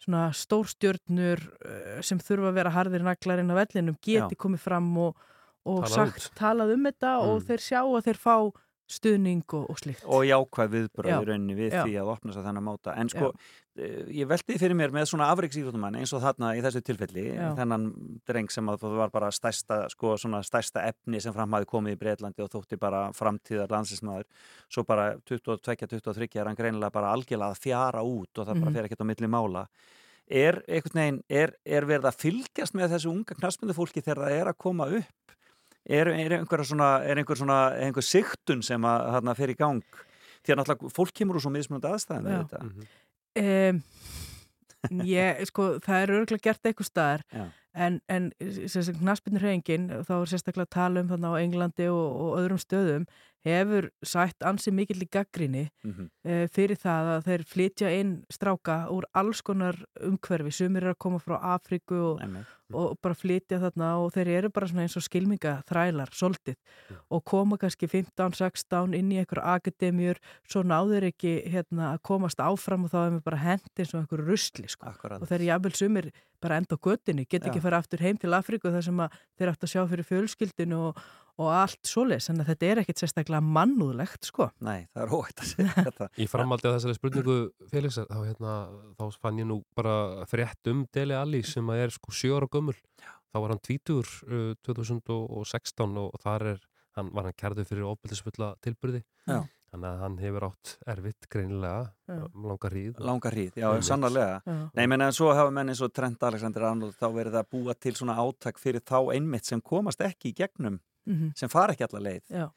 [0.00, 4.40] svona stórstjörnur eh, sem þurfa að vera harðir naglar inn á vellinum geti Já.
[4.40, 5.18] komið fram og,
[5.66, 7.46] og Talað sagt, talað um þetta og Mm.
[7.46, 8.52] þeir sjá að þeir fá
[8.90, 10.02] stuðning og, og slíkt.
[10.04, 11.20] og jákvæð viðbröð Já.
[11.22, 11.84] í rauninni við Já.
[11.86, 13.28] því að opna sér þennan máta en sko,
[13.78, 17.54] eh, ég velti fyrir mér með svona afreiksýrútumann eins og þarna í þessu tilfelli Já.
[17.54, 17.84] þennan
[18.26, 21.94] dreng sem að það var bara stærsta, sko, svona stærsta efni sem fram hafi komið
[21.94, 24.24] í Breitlandi og þótti bara framtíðar landsinsmaður
[24.68, 28.74] svo bara 22-23 er hann greinilega bara algjörlega að fjara út og það bara Mhm.
[28.74, 29.66] fer ekkert á milli mála
[30.28, 34.46] er veginn, er, er verið að fylgjast með þessu unga knaspindu fólki þegar það er
[34.52, 35.29] að koma upp
[35.88, 39.82] er, er einhver svona, er einhver svona einhver siktun sem að þarna fer í gang
[40.40, 42.90] því að náttúrulega fólk kemur úr svo mismunandi aðstæðum með þetta Mhm.
[43.40, 43.76] Um,
[45.06, 47.44] ég, sko, það er örgulega gert eitthvað staðar Já.
[47.74, 48.30] en, en
[48.98, 53.04] knaspinnur hreyingin, þá er sérstaklega að tala um þannig á Englandi og, og öðrum stöðum
[53.46, 58.76] hefur sætt ansi mikill í gaggrinni mm uh, fyrir það að þeir flytja inn stráka
[58.92, 62.22] úr alls konar umhverfi, sumir eru að koma frá Afríku og,
[62.72, 66.56] og bara flytja þarna og þeir eru bara eins og skilminga þrælar, soldið
[67.08, 72.86] og koma kannski 15-16 inn í einhver akademjur, svo náður ekki hérna, að komast áfram
[72.86, 74.92] og þá mér bara hendi eins og einhver rusli sko.
[75.20, 77.66] Og þeir jafnvel sumir bara enda á göttinni, get ekki Já.
[77.68, 81.02] fara aftur heim til Afríku þar sem að þeir átt að sjá fyrir fjölskyldinu og,
[81.40, 84.50] og allt þannig að þetta er ekkit sérstaklega mannúðlegt sko.
[84.66, 87.36] Nei, það er óætt að segja þetta Í framaldi að þessari spurningu
[87.72, 88.56] Felix, þá, hérna,
[88.98, 89.94] þá fann ég nú bara
[90.30, 92.76] frétt um Dele Alli sem að er sko sjö ára gömul.
[93.30, 96.60] Þá var hann tvítur uh, 2016 og þar er,
[96.98, 99.02] hann, var hann kærður fyrir ofbeldisfulla tilbyrði.
[99.30, 99.40] Já.
[99.70, 102.16] Þannig að hann hefur átt erfitt greinilega, Já.
[102.34, 102.96] um langa hríð.
[103.06, 103.86] Langa hríð, já, Einmitt.
[103.86, 104.40] sannarlega.
[104.42, 104.56] Já.
[104.74, 107.76] Nei, menn en svo hafa menn eins og Trent Alexander Arnold þá verið að búa
[107.78, 111.32] til svona átak fyrir þá einmitt sem komast ekki í gegnum, Mhm.
[111.36, 112.22] sem fara ekki alla leið.
[112.30, 112.50] Já.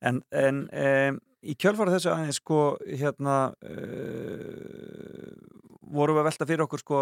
[0.00, 5.34] En, en um, í kjölfara þessu aðeins sko, hérna, uh,
[5.90, 7.00] vorum við að velta fyrir okkur sko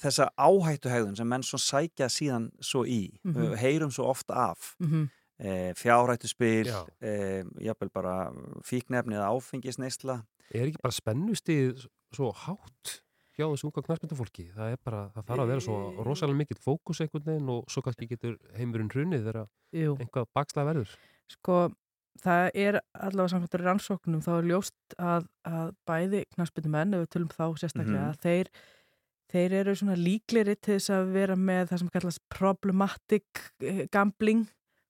[0.00, 3.34] þessa áhættuhegðun sem menn svo sækja síðan svo í, Mhm.
[3.36, 4.74] við heyrum svo ofta af.
[4.80, 5.08] Mhm.
[5.42, 6.86] E, fjárhættuspil, Já.
[7.00, 8.30] e, jafnvel bara
[8.62, 10.22] fíknefni eða áfengisneisla.
[10.52, 13.00] Er ekki bara spennustíð svo hátt
[13.36, 14.46] hjá þessu unga knarspindafólki?
[14.56, 17.82] Það er bara, það þarf að vera svo rosalega mikill fókus einhvern veginn og svo
[17.86, 19.46] kannski getur heimurinn hrunið þegar
[20.00, 20.96] einhvað bakstað verður.
[21.30, 21.58] Sko,
[22.20, 27.30] það er allavega samkvæmtur rannsóknum, þá er ljóst að, að bæði knarsbyttumenn, ef við tölum
[27.36, 28.20] þá sérstaklega, Mhm.
[28.24, 28.50] þeir,
[29.30, 34.46] þeir eru svona líkleri til þess að vera með það sem kallast problematic eh, gambling,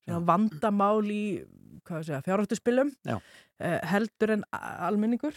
[0.09, 1.45] vandamál í,
[1.87, 3.21] fjárhættuspilum, Já.
[3.61, 5.35] eh, heldur en a- almenningur.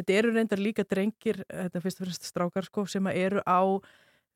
[0.00, 3.60] Þetta eru reyndar líka drengir, þetta er fyrst og fremst strákar sko, sem eru á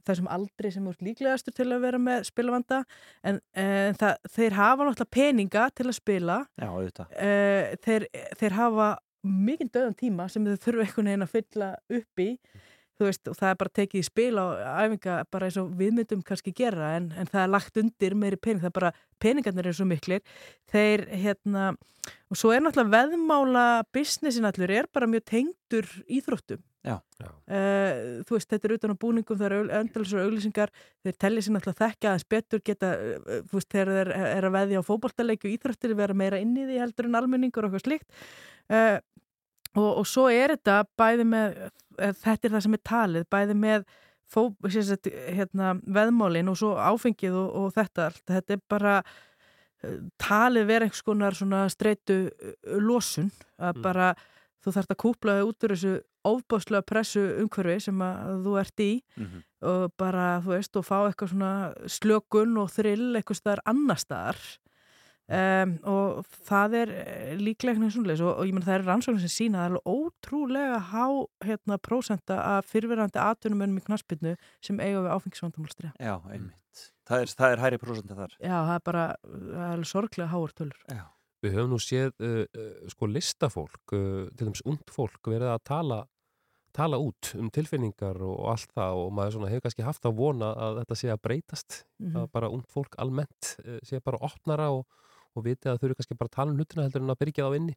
[0.05, 2.83] þessum aldri sem er líklegastur til að vera með spilavanda
[3.25, 7.15] en, en það, þeir hafa náttúrulega peninga til að spila Já, auðvitað.
[7.17, 8.07] uh, þeir,
[8.43, 8.91] þeir hafa
[9.25, 12.29] mikinn döðan tíma sem þeir þurfa einhvern veginn að fylla upp í
[12.99, 14.47] þú veist, og það er bara tekið í spil á
[14.85, 18.39] æfinga bara eins og við myndum kannski gera en, en það er lagt undir meiri
[18.41, 20.23] pening það er bara, peningarnir eru svo miklir
[20.73, 21.73] þeir, hérna,
[22.31, 26.99] og svo er náttúrulega veðmála businessin allur er bara mjög tengdur íþróttum Já.
[27.17, 27.29] Já.
[27.49, 31.55] Uh, þú veist, þetta er utan á búningum, það eru öndalisur auglýsingar, þeir telli sér
[31.55, 35.49] náttúrulega þekka aðeins betur, geta, uh, þú veist, þegar þeir er að veðja á fótboltaleiki
[35.49, 38.29] og íþróttir vera meira inn í því heldur en almenningur og eitthvað slíkt
[38.69, 38.99] uh,
[39.75, 41.59] og, og svo er þetta bæði með,
[41.99, 43.87] uh, þetta er það sem er talið, bæði með
[44.35, 44.41] fó,
[44.73, 50.69] sagt, hérna, veðmálin og svo áfengið og, og þetta allt, þetta er bara uh, talið
[50.71, 52.23] vera einhvers konar svona streitu
[52.81, 53.83] losun, að Mm.
[53.83, 54.15] bara
[54.65, 58.81] þú þarfst að kúpla þig út úr þessu ofbáslega pressu umhverfi sem að þú ert
[58.81, 61.53] í Mm og bara, þú veist, og fá eitthvað svona
[61.89, 64.37] slökun og þrill eitthvað staðar annar staðar
[65.29, 69.25] um, og það er eh, líklega eitthvað svonleis og, og ég menn það er rannsóknir
[69.25, 71.07] sem sína að það er alveg ótrúlega há
[71.49, 74.35] hérna prósenta af fyrverandi atvinnumönnum í knaspinu
[74.65, 75.93] sem eiga við áfengisvandamálstri.
[76.01, 76.85] Já, einmitt.
[77.09, 78.37] Það er, það er hæri prósenta þar.
[78.41, 80.81] Já, það er bara, það er alveg sorglega háur tölur.
[80.91, 81.05] Já.
[81.45, 85.99] Við höfum nú séð uh, sko listafólk, uh, til dæmis und fólk verið að tala,
[86.75, 90.81] tala út um tilfinningar og allt það og maður hefur kannski haft að vona að
[90.81, 92.17] þetta sé að breytast, Mhm.
[92.23, 93.53] að bara und fólk almennt
[93.85, 94.87] sé bara opnara og,
[95.39, 97.45] og viti að þau eru kannski bara að tala um hlutina heldur en að byrja
[97.45, 97.77] það á inni.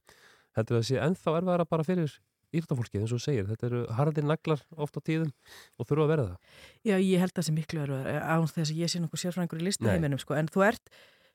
[0.58, 2.18] Heldur að það sé ennþá erfæðara bara fyrir
[2.56, 3.48] íþróttafólkið eins og þú segir.
[3.50, 5.34] Þetta eru harðir naglar oft á tíðum
[5.78, 6.56] og þurfa að vera það.
[6.88, 9.62] Já, ég held að það sé miklu erfið án þess að ég sé nokkuð sérfræðingur
[9.62, 10.92] í listaheiminum sko, en þú ert,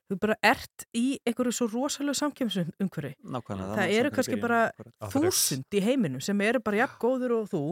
[0.09, 2.73] þú bara ert í einhverju svo rosalega samkjömsum.
[2.81, 3.77] Nákvæmlega.
[3.77, 4.61] Það má eru sem kannski bara
[5.13, 7.63] þúsund í heiminum sem eru bara jafn góður og þú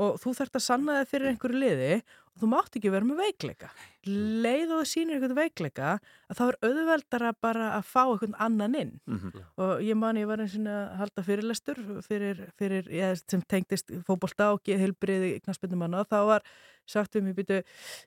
[0.00, 1.90] og þú þarft að sanna þig fyrir einhverju liði
[2.34, 3.70] og þú mátt ekki vera með veikleika.
[4.10, 8.78] Leið og það sýnir einhvern veikleika að þá er auðveldara bara að fá einhvern annan
[8.80, 8.92] inn.
[9.06, 9.44] Mhm.
[9.62, 13.92] Og ég man, ég var eins og að halda fyrirlestur fyrir, fyrir ég, sem tengdist
[14.08, 16.48] fótbolta og heilbriði knaspindumanna og þá var
[16.86, 17.62] sagt um, ég byrju,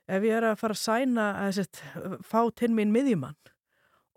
[0.06, 1.80] ef ég er að fara að sæna, að sett,
[2.22, 3.34] fá til mín miðjumann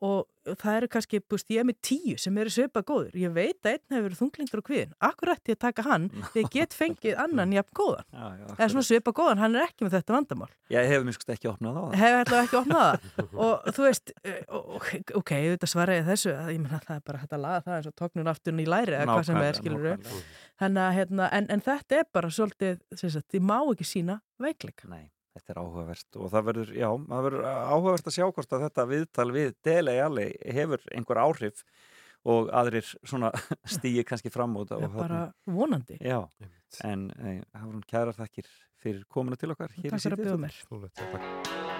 [0.01, 3.17] og það eru kannski, búst, ég er með tíu sem eru svipað góður.
[3.21, 4.95] Ég veit að einn hefur verið þunglindur á kviðin.
[5.05, 8.07] Akkur ætti ég að taka hann þegar ég get fengið annan jafn góðan.
[8.09, 8.23] Já,
[8.55, 10.49] Eða svona svipað góðan, hann er ekki með þetta vandamál.
[10.73, 11.95] Ég hef mjög sko ekki opnað á það.
[12.01, 12.97] Hefur ætlaði ekki opnað það.
[13.45, 14.89] Og þú veist, eh, ok,
[15.21, 17.77] ok, þetta svara ég þessu, að ég menna það er bara hægt að laga það
[17.77, 20.11] eins og tóknun afturinn í læri eða hvað sem er, skilur við.
[20.65, 22.81] að, hérna, en, en þetta er bara svolítið,
[25.35, 28.87] þetta er áhugavert og það verður, já, það verður áhugavert að sjá hvort að þetta
[28.91, 31.63] viðtal við Dele Alli hefur einhver áhrif
[32.31, 33.31] og aðrir svona
[33.75, 35.97] stýi kannski fram út Það er bara vonandi.
[36.03, 36.21] Já,
[36.85, 38.49] en e, hafa hún kærar þakkir
[38.81, 41.70] fyrir komuna til okkar hér Takk í fyrir að bjóða mér.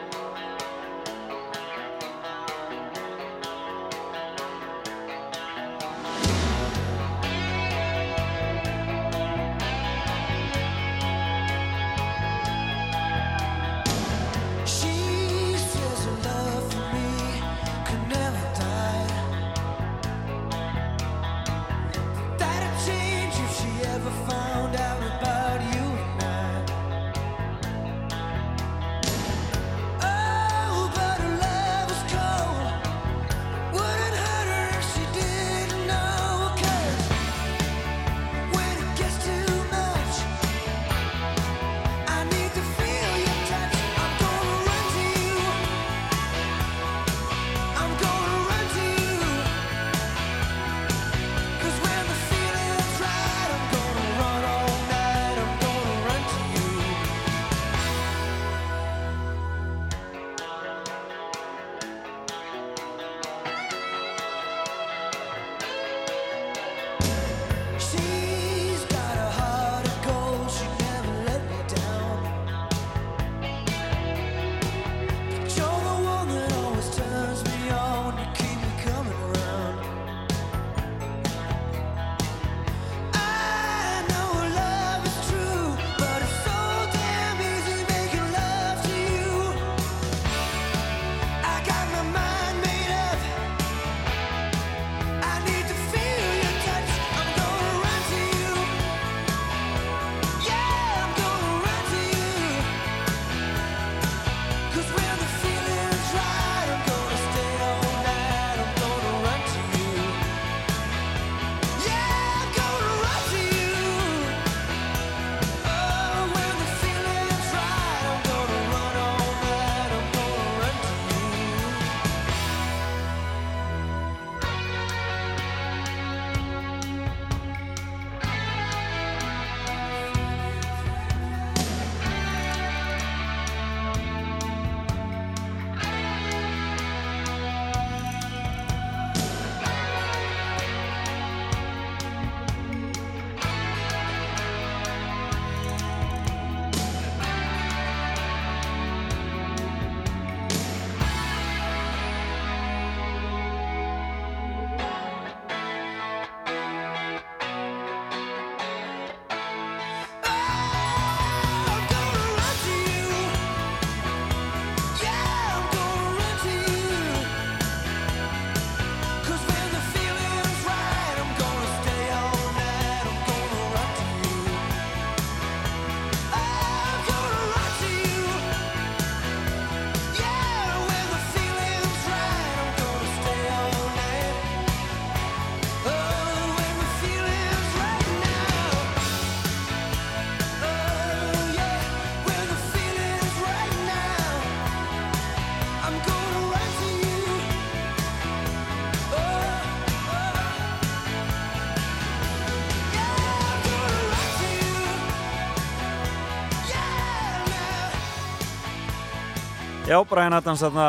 [209.91, 210.86] Já, Brian Adams þarna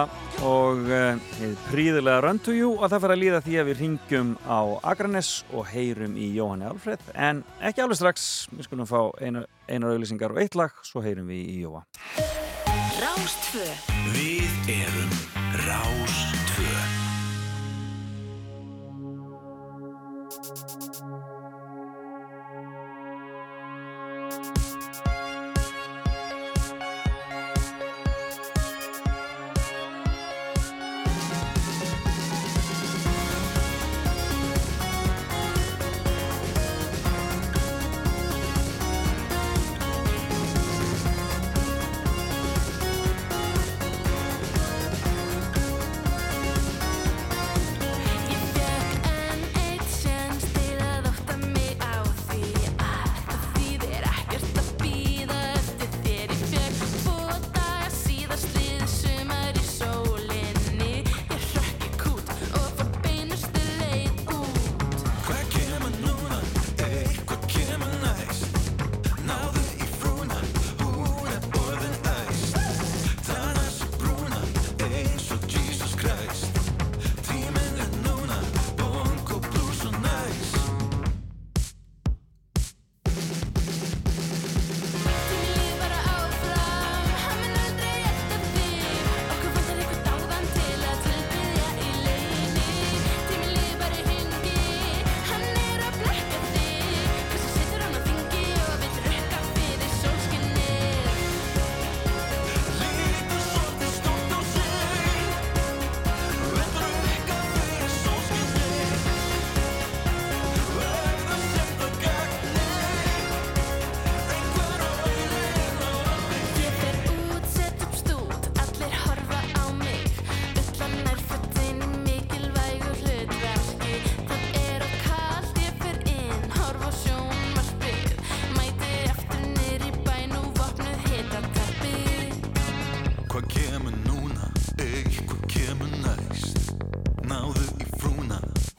[0.47, 1.17] og uh,
[1.73, 4.61] príðilega Run to You og það fyrir að líða því að við ringjum á
[4.93, 9.97] Akranes og heyrum í Jóhanni Alfred en ekki alveg strax, við skulum fá einu, einar
[9.97, 11.83] auðlýsingar og eitt lag, svo heyrum við í Jóa.
[13.03, 13.67] Rástfö
[14.15, 15.19] Við erum
[15.67, 16.79] Rástvö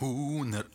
[0.04, 0.66] Hooner.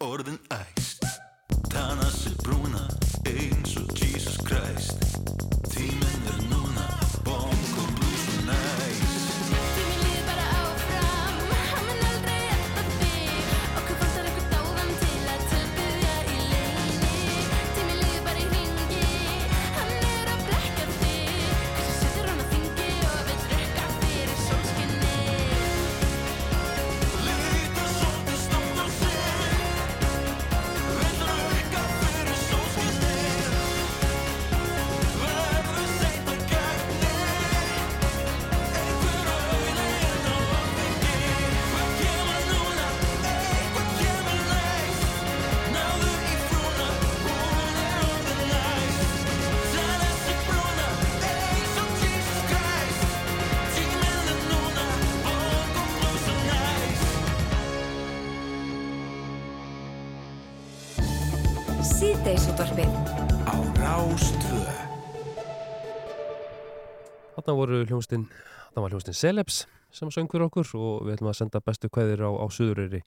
[67.48, 68.24] Þarna voru hljómsdinn,
[68.68, 69.62] þarna var hljómsdinn Celebs
[69.96, 72.98] sem söng fyrir okkur og við ætlum að senda bestu kveðir á, á Suðureyri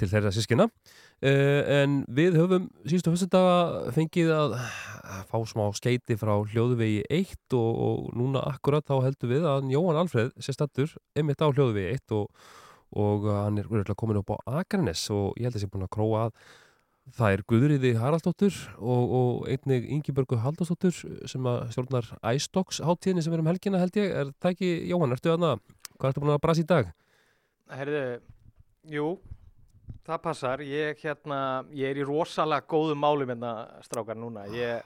[0.00, 0.64] til þeirra sískina.
[1.20, 4.56] Uh, en við höfum síðustu fyrstu daga fengið að
[5.28, 10.00] fá smá skeiti frá hljóðvegi 1 og, og núna akkurat þá heldur við að Jóhann
[10.06, 12.48] Alfreð sé stattur einmitt á hljóðvegi 1 og,
[12.96, 16.30] og hann er komin upp á Akranes og ég held að sé búin að króa
[16.30, 16.48] að
[17.14, 20.96] Það er Guðriði Haraldsdóttur og, og einnig Ingibörgu Halldórsdóttur
[21.30, 24.10] sem að stjórnar iStocks háttíðinni sem er um helgina held ég.
[24.10, 25.52] Er það ekki, Jóhann, ertu aðna,
[25.94, 26.90] hvað ertu búin að brasa í dag?
[27.78, 28.02] Herðu,
[28.90, 29.12] jú,
[30.08, 30.66] það passar.
[30.66, 31.38] Ég, hérna,
[31.78, 33.54] ég er í rosalega góðum málum hérna,
[33.86, 34.48] strákar, núna.
[34.50, 34.82] Ég,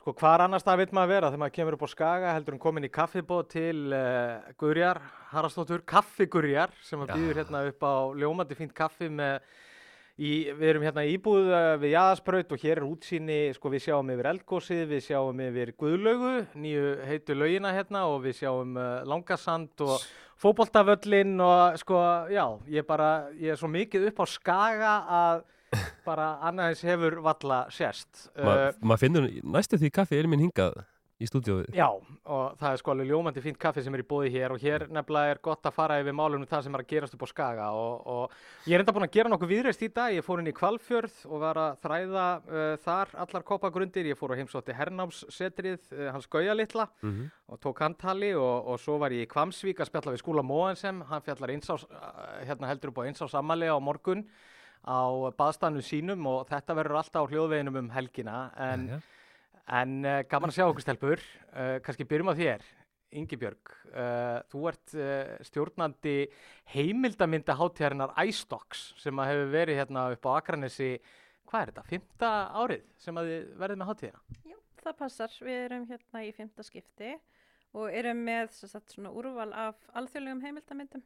[0.00, 2.64] sko, hvar annars það vil maður vera þegar maður kemur upp á Skaga, heldur hún
[2.64, 8.56] komin í kaffibóð til uh, Gurjar, Haraldsdóttur, kaffigurjar, sem að býður hérna upp á ljómandi
[8.56, 9.42] fínt kaffi með
[10.18, 14.08] Í, við erum hérna íbúð uh, við Jaðarsbraut og hér er útsýni, sko við sjáum
[14.10, 19.84] yfir Eldgósið, við sjáum yfir Guðlaugu, nýju heitu laugina hérna og við sjáum uh, Langasand
[19.86, 20.02] og
[20.42, 22.02] fótboltavöllin og sko,
[22.34, 22.42] já,
[22.74, 25.46] ég bara, ég er svo mikið upp á skaga að
[26.08, 28.28] bara annaðins hefur valla sérst.
[28.34, 30.80] Ma, Uh, maður finnur næstu því kaffi er minn hingað
[31.18, 31.72] í stúdíóið.
[31.74, 31.88] Já,
[32.30, 34.84] og það er sko alveg ljómandi fínt kaffi sem er í bóði hér og hér
[34.94, 37.28] nefnilega er gott að fara yfir málum um það sem er að gerast upp á
[37.32, 40.42] Skaga og, og ég er enda búin að gera nokkuð viðreist í dag, ég fór
[40.42, 44.78] inn í Kvalfjörð og var að þræða uh, þar allar koppagrundir, ég fór á heimsótti
[44.78, 49.28] Hernámssetrið, uh, hans Gauja litla Mm og tók handtali og, og svo var ég í
[49.30, 53.32] Kvamsvík að spjalla við Skúla Móensem, hann fjallar einsás, uh, hérna heldur upp á einsás
[53.38, 54.26] ammali á morgun
[54.84, 59.00] á baðstanu sínum og þetta verður alltaf á hljóðveginum um helgina en Jæja.
[59.68, 62.66] En uh, gaman að sjá okkur stelpur, uh, kannski byrjum á þér,
[63.18, 63.72] Ingibjörg.
[63.88, 64.94] Uh, þú ert
[65.48, 66.16] stjórnandi
[66.74, 70.90] heimildamynda hátíðarinnar iStocks sem að hefur verið hérna upp á Akranesi,
[71.48, 74.24] hvað er þetta, fymta árið sem að þið verðið með hátíðina?
[74.44, 75.38] Já, það passar.
[75.48, 77.14] Við erum hérna í fymta skipti
[77.76, 81.04] og erum með sagt, svona úrval af alþjóðlegum heimildamindum.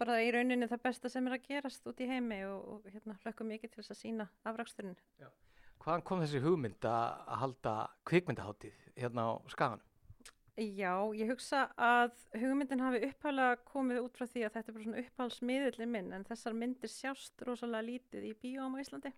[0.00, 3.14] Bara í rauninni það besta sem er að gerast út í heimi og, og hérna
[3.22, 4.96] hlökkum mikið til þess að sína afraksturinn.
[5.82, 7.74] Hvaðan kom þessi hugmynd að halda
[8.08, 9.82] kvikmyndaháttíð hérna á Skaganum?
[10.54, 14.84] Já, ég hugsa að hugmyndin hafi upphálega komið út frá því að þetta er bara
[14.84, 19.10] svona upphalsmiðillin minn en þessar myndir sjást rosalega lítið í bíóum á Íslandi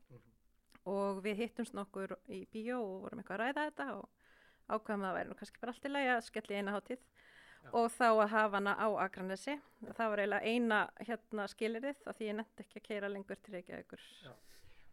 [0.88, 4.08] og við hittumst nokkur í bíó og vorum eitthvað að ræða þetta og
[4.66, 7.04] ákvæðum að það væri nú kannski bara allt í lagi að skella í eina hátíð
[7.74, 9.56] og þá að hafa hana á Akranesi.
[9.96, 13.56] Það var eiginlega eina hérna skilirið af því ég nefndi ekki að keira lengur til
[13.56, 14.04] Reykjavíkur.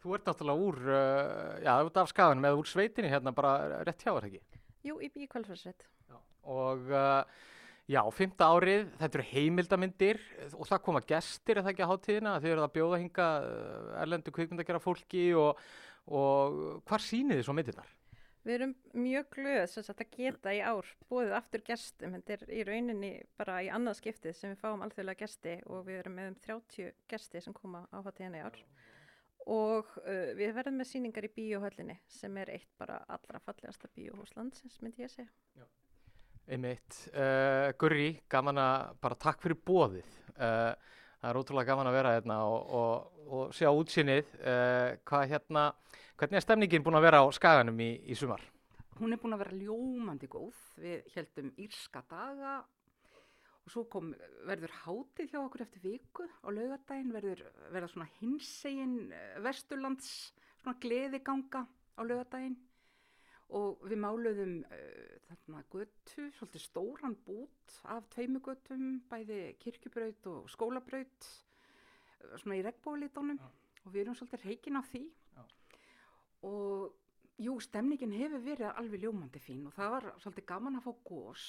[0.04, 4.04] Þú ert náttúrulega úr, uh, já, út af Skaganum eða úr sveitinni hérna bara rétt
[4.04, 4.62] hjá er það ekki?
[4.84, 5.86] Jú, í bíkvælfarsveit.
[6.44, 7.24] og uh,
[7.88, 10.20] já, fymta árið, þetta eru heimildamindir
[10.58, 14.34] og það koma gestir það ekki á hátíðina, þið eru að bjóða hinga uh, erlendu
[14.36, 15.62] kvikmyndakera fólki og,
[16.12, 17.96] og hvar sýnið þið svo myndirnar?
[18.44, 18.74] Við erum
[19.06, 23.12] mjög glöð sem sagt að geta í ár búið aftur gestum, þetta er í rauninni
[23.40, 26.92] bara í annað skiptið sem við fáum alþjóðlega gesti og við erum með um 30
[27.08, 28.60] gesti sem koma á hátíðina í ár
[29.52, 34.36] og uh, við verðum með sýningar í bíóhöllinni sem er eitt bara allra fallegasta bíóhús
[34.38, 35.30] landsins myndi ég segja.
[36.44, 40.10] Einmitt, uh, Gurri, gaman að bara takk fyrir bóðið.
[40.36, 40.74] Uh,
[41.22, 44.34] það er ótrúlega gaman að vera hérna og, og, og sjá útsinnið.
[44.42, 45.70] Uh, hvað hérna,
[46.20, 48.44] hvernig er stemningin búin að vera á skaganum í, í sumar?
[49.00, 50.60] Hún er búin að vera ljómandi góð.
[50.84, 52.60] Við heldum írska daga
[53.64, 54.12] og svo kom,
[54.48, 58.98] verður hátið hjá okkur eftir viku á laugardaginn, verður verða svona hinsegin
[59.46, 60.10] vesturlands
[60.64, 62.58] svona gleðiganga á laugardaginn.
[63.54, 70.50] Og við máluðum uh, þarna götu, svolítið stóran bút af tveimu götum, bæði kirkjubraut og
[70.50, 71.28] skólabraut,
[72.24, 75.04] uh, svona í regnbólitónum og við erum svolítið reikin af því.
[76.50, 80.92] Og jú, stemningin hefur verið alveg ljómandi fín og það var svolítið gaman að fá
[81.08, 81.46] gós.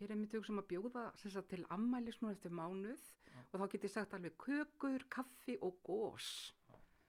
[0.00, 3.02] Ég er einmitt hugsa um að bjóða sem sagt, til ammælis nú eftir mánuð
[3.50, 6.54] og þá get ég sagt alveg kökur, kaffi og gós.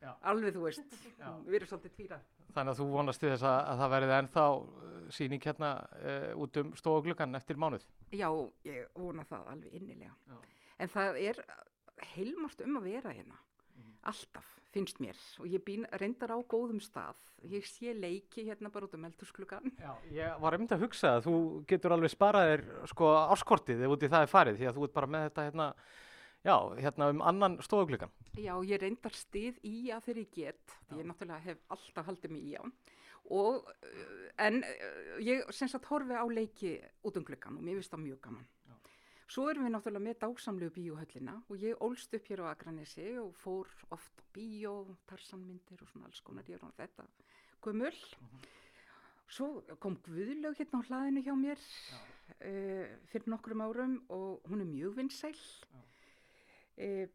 [0.01, 0.11] Já.
[0.27, 1.29] Alveg þú veist, Já.
[1.45, 2.23] við erum svolítið tvírar.
[2.51, 5.69] Þannig að þú vonast til þess að, að það verði ennþá uh, sýning hérna
[6.01, 7.85] uh, út um stofugluggan eftir mánuð.
[8.11, 8.27] Já,
[8.67, 10.15] ég vona það alveg innilega.
[10.27, 10.41] Já.
[10.81, 11.41] En það er
[12.15, 13.39] heilmast um að vera hérna.
[14.09, 15.17] Alltaf, finnst mér.
[15.41, 17.19] Og ég býn, reyndar á góðum stað.
[17.51, 19.73] Ég sé leiki hérna bara út um eldhúsklukkan.
[19.79, 21.35] Já, ég var einmitt að hugsa að þú
[21.69, 24.87] getur alveg sparað þér sko áskortið ef út í það er farið því að þú
[24.87, 25.67] ert bara með þetta hérna,
[26.47, 28.15] já, hérna um annan stofugluggan.
[28.39, 30.79] Já, ég reyndar stið í að ég get.
[30.95, 32.63] Ég náttúrulega hef alltaf haldið mig í á.
[33.31, 33.67] Og,
[34.41, 34.63] en
[35.21, 38.47] ég sem sagt horfi á leiki út um klukkan og mér finnst það mjög gaman.
[39.31, 43.29] Svo erum við náttúrulega með dásamlegu bíóhöllina og ég ólst upp hér á Akranesi og
[43.39, 44.73] fór oft bíó,
[45.07, 47.05] tarsanmyndir og svona alls konar, ég er á þetta
[47.63, 47.93] gömul.
[49.31, 49.47] Svo
[49.79, 54.99] kom Guðlaug hérna á hlaðinu hjá mér uh, fyrir nokkrum árum og hún er mjög
[54.99, 55.31] vinsæl.
[56.75, 57.07] Uh,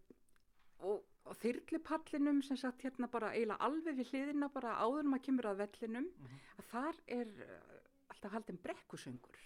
[0.88, 5.50] og, og þyrlupallinum sem sagt hérna bara eiginlega alveg við hliðina bara áður maður kemur
[5.52, 6.08] að vellinum
[6.56, 7.76] að þar er uh,
[8.14, 9.44] alltaf haldin brekkusöngur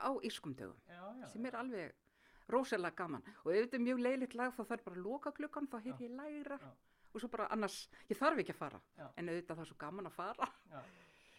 [0.00, 1.26] á írskum dögum Já, já.
[1.32, 1.94] sem er alveg
[2.52, 5.66] rosalega gaman og ef þetta er mjög leiðilegt lag þá þarf bara að loka klukkan
[5.72, 6.60] þá heyr ég lægra
[7.16, 8.80] og svo bara annars, ég þarf ekki að fara
[9.16, 10.50] en auðvitað það er svo gaman að fara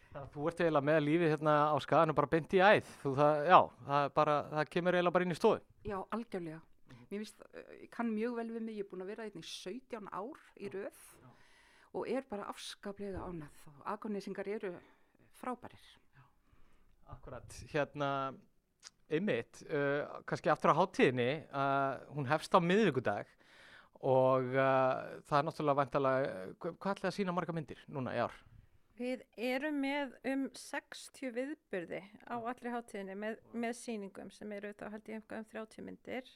[0.07, 2.91] Þannig að þú ert eiginlega með lífið hérna á skaganum bara beint í æð.
[3.01, 3.57] Þú, það, já,
[3.89, 5.59] það, bara, það kemur eiginlega bara inn í stofu.
[5.83, 6.59] Já, algjörlega.
[6.93, 9.43] Mér finnst, uh, ég kann mjög vel við mig, ég er búin að vera hérna
[9.43, 11.01] í 17 ár í röð
[11.91, 14.73] og er bara afskaplega ánæð og aðgóðnýsingar eru
[15.41, 15.85] frábærir.
[17.13, 18.09] Akkurat, hérna,
[19.07, 23.29] einmitt, uh, kannski aftur á hátíðinni, uh, hún hefst á miðvíkudag
[24.03, 28.35] og uh, það er náttúrulega vantalega, hvað ætlaði að sína marga myndir núna í ár?
[28.97, 34.87] Við erum með um 60 viðburði á allri hátíðinni með, með sýningum sem eru þá
[34.95, 36.31] held ég um 30 myndir.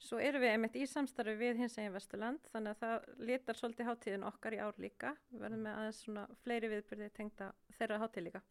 [0.00, 3.90] Svo erum við einmitt í samstarfi við hins eginn Vesturland þannig að það litar svolítið
[3.90, 5.12] hátíðin okkar í ár líka.
[5.30, 8.42] Við verðum með aðeins svona fleiri viðburði tengda þeirra hátíð líka.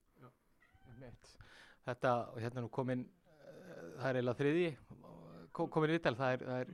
[0.99, 1.35] Einmitt.
[1.87, 3.03] Þetta, og hérna er nú komin,
[3.39, 4.71] uh, það er eiginlega þriði,
[5.59, 6.73] komin viðtal, það er, það er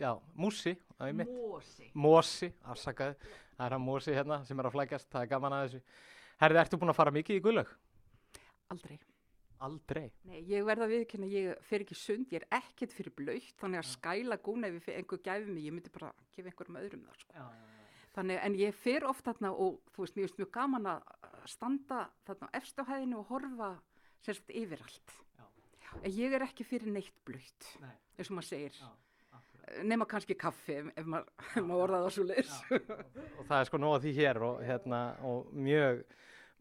[0.00, 1.34] já, músi, það er mitt.
[1.36, 1.90] Mosi.
[2.06, 5.66] Mosi, afsakaði, það er hann Mosi hérna sem er að flækjast, það er gaman að
[5.66, 6.00] þessu.
[6.40, 7.76] Herði, ertu búin að fara mikið í guðlaug?
[8.72, 8.98] Aldrei.
[9.66, 10.10] Aldrei.
[10.28, 13.84] Nei, ég verða að viðkynna, ég fer ekki sund, ég er ekkert fyrir blöytt, þannig
[13.84, 17.32] að skæla gún ef einhver gæfi mig, ég myndi bara gefa einhverjum öðrum það, sko.
[17.38, 17.75] Já, já, já.
[18.16, 21.02] Þannig, en ég fer oft þarna og þú veist, mér finnst mjög gaman að
[21.52, 23.70] standa þarna á efstu hæðinu og horfa
[24.24, 25.12] sérst yfir allt.
[25.36, 25.44] Já.
[26.02, 27.92] En ég er ekki fyrir neitt blöytt, Nei.
[28.16, 28.78] eins og maður segir.
[28.80, 28.88] Já,
[29.36, 29.76] akkurat.
[29.92, 32.56] Nema kannski kaffi ef, ef maður, ef maður orðað það svo leis.
[33.36, 36.02] Og það er sko nóg að því hér og, hérna, og mjög,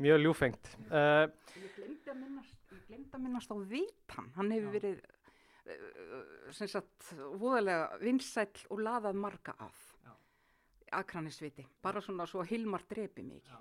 [0.05, 0.71] mjög ljúfengt.
[0.91, 1.25] Uh,
[1.55, 4.31] Ég glemdi að minnast, ég glemdi að minnast á Vitan.
[4.35, 4.75] Hann hefur Já.
[4.75, 5.03] verið
[5.71, 6.23] uh,
[6.59, 9.84] sem sagt voðalega vinsæll og laðað marga af.
[10.85, 10.99] Já.
[10.99, 11.65] Akranisviti.
[11.81, 13.51] Bara svona svo Hilmar drepi ekki.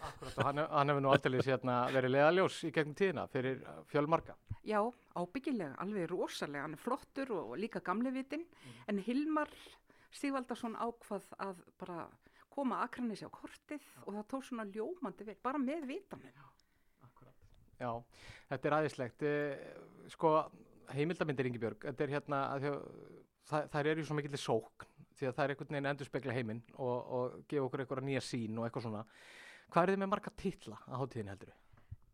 [0.00, 3.82] akkurat, og hann, hann hefur nú aldrei hérna, verið leiðaljós í gegnum tíðina fyrir uh,
[3.90, 4.36] fjölmarga.
[4.64, 4.80] Já,
[5.14, 6.64] ábyggilega, alveg rosalega.
[6.64, 8.46] Hann er flottur og, og líka gamli vitin.
[8.88, 9.52] En Hilmar
[10.14, 12.08] Sigvaldarsson ákvað að bara
[12.54, 16.42] koma Akranesi á kortið og það tók svona ljómandi vel, bara með vitanum.
[17.80, 17.90] Já,
[18.48, 19.26] þetta er aðeinslegt.
[19.28, 20.36] Uh, sko,
[20.94, 22.42] heimildamindir Ingibjörg, þetta er hérna,
[23.50, 24.93] það, þær eru í svo mikill sókn
[25.24, 28.24] því að það er einhvern veginn endur spekla heiminn og, og gefa okkur einhverja nýja
[28.24, 29.04] sín og eitthvað svona.
[29.72, 31.54] Hvað er þið með marga titla á hátíðin heldur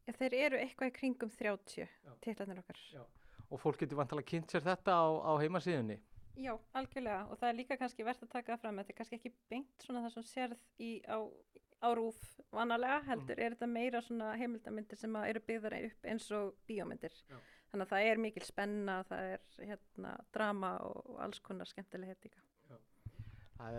[0.06, 1.90] Ja, Þeir eru eitthvað í kringum 30
[2.24, 2.78] titlarnir okkar.
[2.90, 3.02] Já.
[3.50, 5.98] Og fólk getur vantalega kynnt sér þetta á, á heimasíðunni.
[6.40, 9.32] Já, algjörlega og það er líka kannski verðt að taka fram þetta er kannski ekki
[9.50, 11.18] beint svona það sem sérð í, á,
[11.84, 12.20] á rúf
[12.54, 17.16] vanalega heldur er þetta meira svona heimildamindir sem að eru byggðar upp eins og bíómyndir
[17.28, 17.36] Já.
[17.72, 22.40] þannig að það er mikil spenna það er hérna drama og, alls konar skemmtilega líka
[22.40, 22.49] Það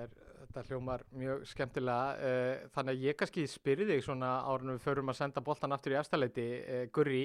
[0.01, 0.11] er,
[0.41, 5.11] þetta hljómar mjög skemmtilega, uh, þannig að ég kannski spyrir þig svona árunum við förum
[5.13, 7.23] að senda boltan aftur í efstaleiti, uh, Gurri,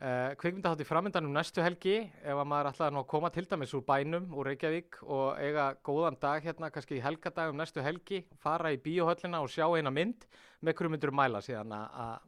[0.00, 3.84] uh, kvikmyndahátti framöndan um næstu helgi, ef að maður ætlaði að koma til dæmis úr
[3.88, 8.80] bænum, úr Reykjavík og eiga góðan dag hérna, kannski helgadag um næstu helgi, fara í
[8.80, 10.26] bíóhöllina og sjá eina mynd,
[10.62, 12.20] með hverju myndur mæla síðan að-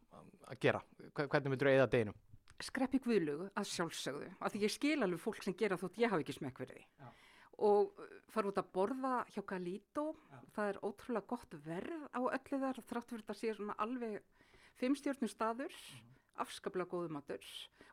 [0.61, 0.81] gera,
[1.15, 2.15] Hve- hvernig myndur eða deginum?
[2.59, 6.25] skreppi guðlugu að sjálfsögðu af því ég skil alveg fólk sem gera þótt ég hafi
[6.25, 7.07] ekki því Já.
[7.59, 10.07] Og uh, fara út að borða hjá Galito
[10.55, 14.21] það er ótrúlega gott verð á öllu þar þrátt fyrir þetta sé svona alveg
[14.79, 15.75] fimmstjórnum staður
[16.39, 17.47] afskaplega góðu matur.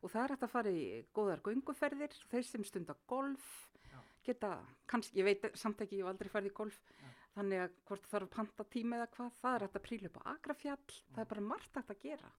[0.04, 0.84] Og það er hægt að fara í
[1.16, 2.14] góðar gönguferðir.
[2.30, 3.48] Þeir sem stunda golf
[4.26, 4.58] geta,
[4.90, 6.78] kannski, ég veit samt ekki, ég hef aldrei farið í golf
[7.36, 10.20] þannig að hvort þarf að panta tíma eða hvað, það er hægt að príla upp
[10.20, 12.32] á Agrafjall, það er bara margt hægt að gera.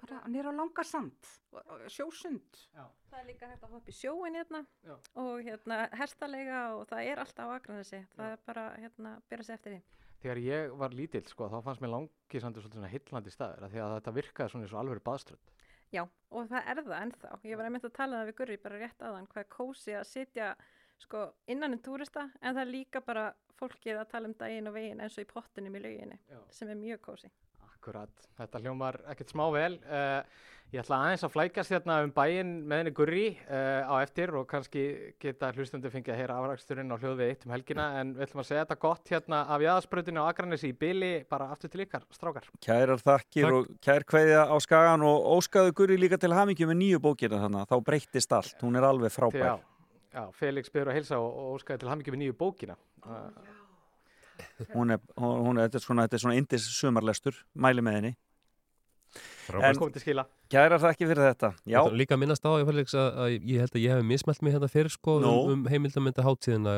[0.00, 2.60] Bara nýra á langa sand og- og sjósund.
[2.76, 4.96] Það er líka hægt að hoppa í sjóin hérna Já.
[5.16, 9.54] og hérna hestalega og það er alltaf á Akranesi það er bara hérna byrja sig
[9.58, 9.82] eftir því.
[10.22, 13.80] Þegar ég var lítill, sko, þá fannst mér langisandi svolítið svona hillandi staður, af því
[13.84, 15.50] að þetta virkaði svona eins og alveg baðströnd.
[15.92, 17.30] Já, og það er það ennþá.
[17.44, 19.50] Ég var að mynda að tala um það við Gurri bara rétt aðan, hvað er
[19.54, 20.56] kósi að sitja
[21.02, 23.28] sko innan um túrista, en það er líka bara
[23.60, 26.40] fólkið að tala um daginn og veginn eins og í pottinum í lauginni, Já.
[26.50, 27.30] sem er mjög kósi.
[27.70, 29.76] Akkurat, þetta hljómar ekkert smá vel.
[29.86, 30.22] Uh,
[30.74, 34.48] ég ætla aðeins að flækast hérna um bæinn með henni Gurri uh, á eftir og
[34.50, 34.82] kannski
[35.22, 38.48] geta hlustundu fengið að heyra afraksturinn á hljóðvið eitt um helgina en við ætlum að
[38.48, 42.50] segja þetta gott hérna af jæðasbrautinu á Akranesi í byli bara aftur til ykkar, strákar.
[42.66, 43.54] Kærar þakkir Takk.
[43.60, 47.70] og kær kveðja á skagan og óskaðu Guri líka til hamingju með nýju bókina þannig
[47.70, 49.46] þá breyttist allt, hún er alveg frábær.
[49.46, 49.75] já,
[50.36, 52.76] Felix byrður að hilsa og, og óskaði til hamingi með nýju bókina.
[53.06, 53.28] Uh,
[54.74, 58.16] Hún er, hún, er, þetta er svona, þetta er svona indis sumarlestur, mæli með henni.
[59.46, 59.78] Frábært.
[59.78, 60.24] komið til skila.
[60.52, 61.50] Kærar þakkir fyrir þetta.
[61.64, 63.94] Já, Þetta er líka að minnast á ég, Felix, að, að ég held að ég
[63.94, 65.32] hef mismælt mig hérna fyrir sko Nú.
[65.32, 66.74] um, um heimildamönda hátíðina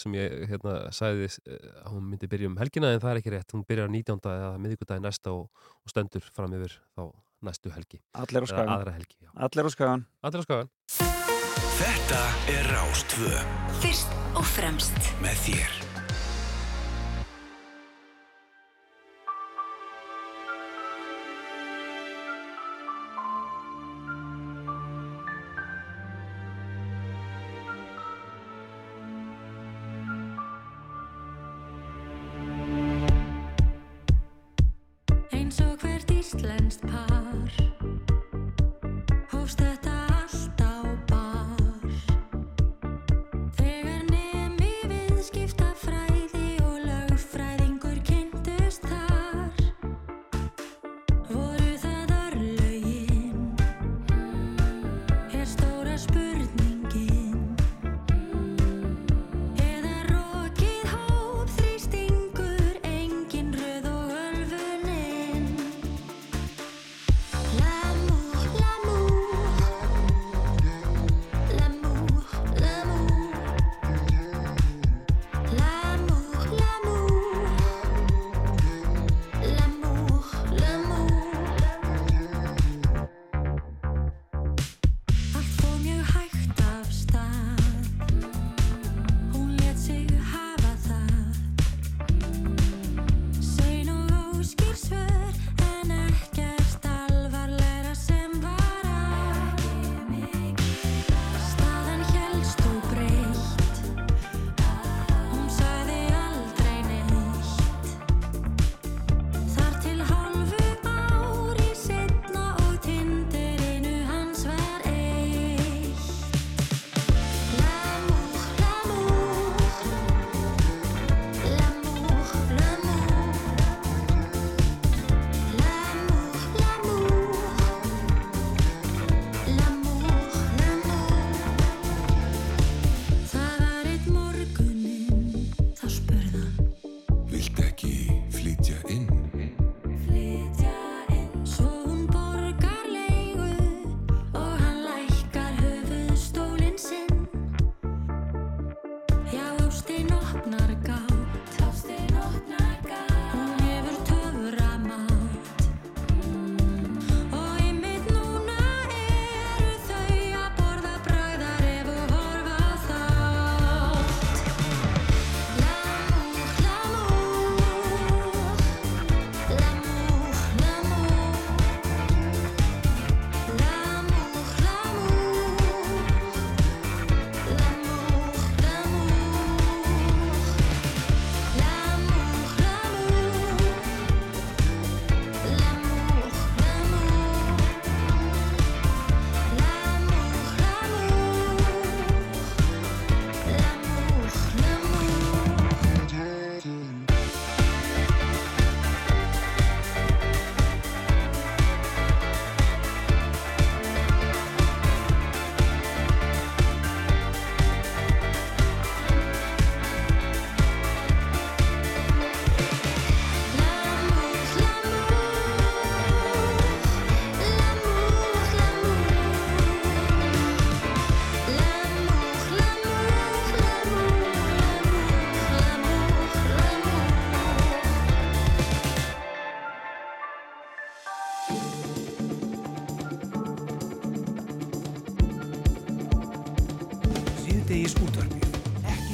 [0.00, 3.34] sem ég hérna sagði uh, að hún myndi byrja um helgina en það er ekki
[3.34, 4.22] rétt, hún byrjar 19.
[4.36, 7.10] eða miðvikudagi næsta og, og stendur fram yfir þá
[7.42, 8.76] næstu helgi allir á skagan.
[8.78, 9.34] aðra helgi, já.
[9.34, 10.06] Allir á skagan.
[11.82, 13.40] Þetta er Rástvö
[13.82, 15.81] Fyrst og fremst með þér.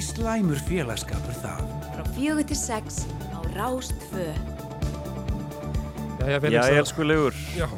[0.09, 1.61] Slæmur félagskapur það.
[1.95, 4.25] Frá fjögur til sex á Rástfö.
[6.19, 7.37] Jæja, Já, ég elskulegur.
[7.57, 7.69] Já,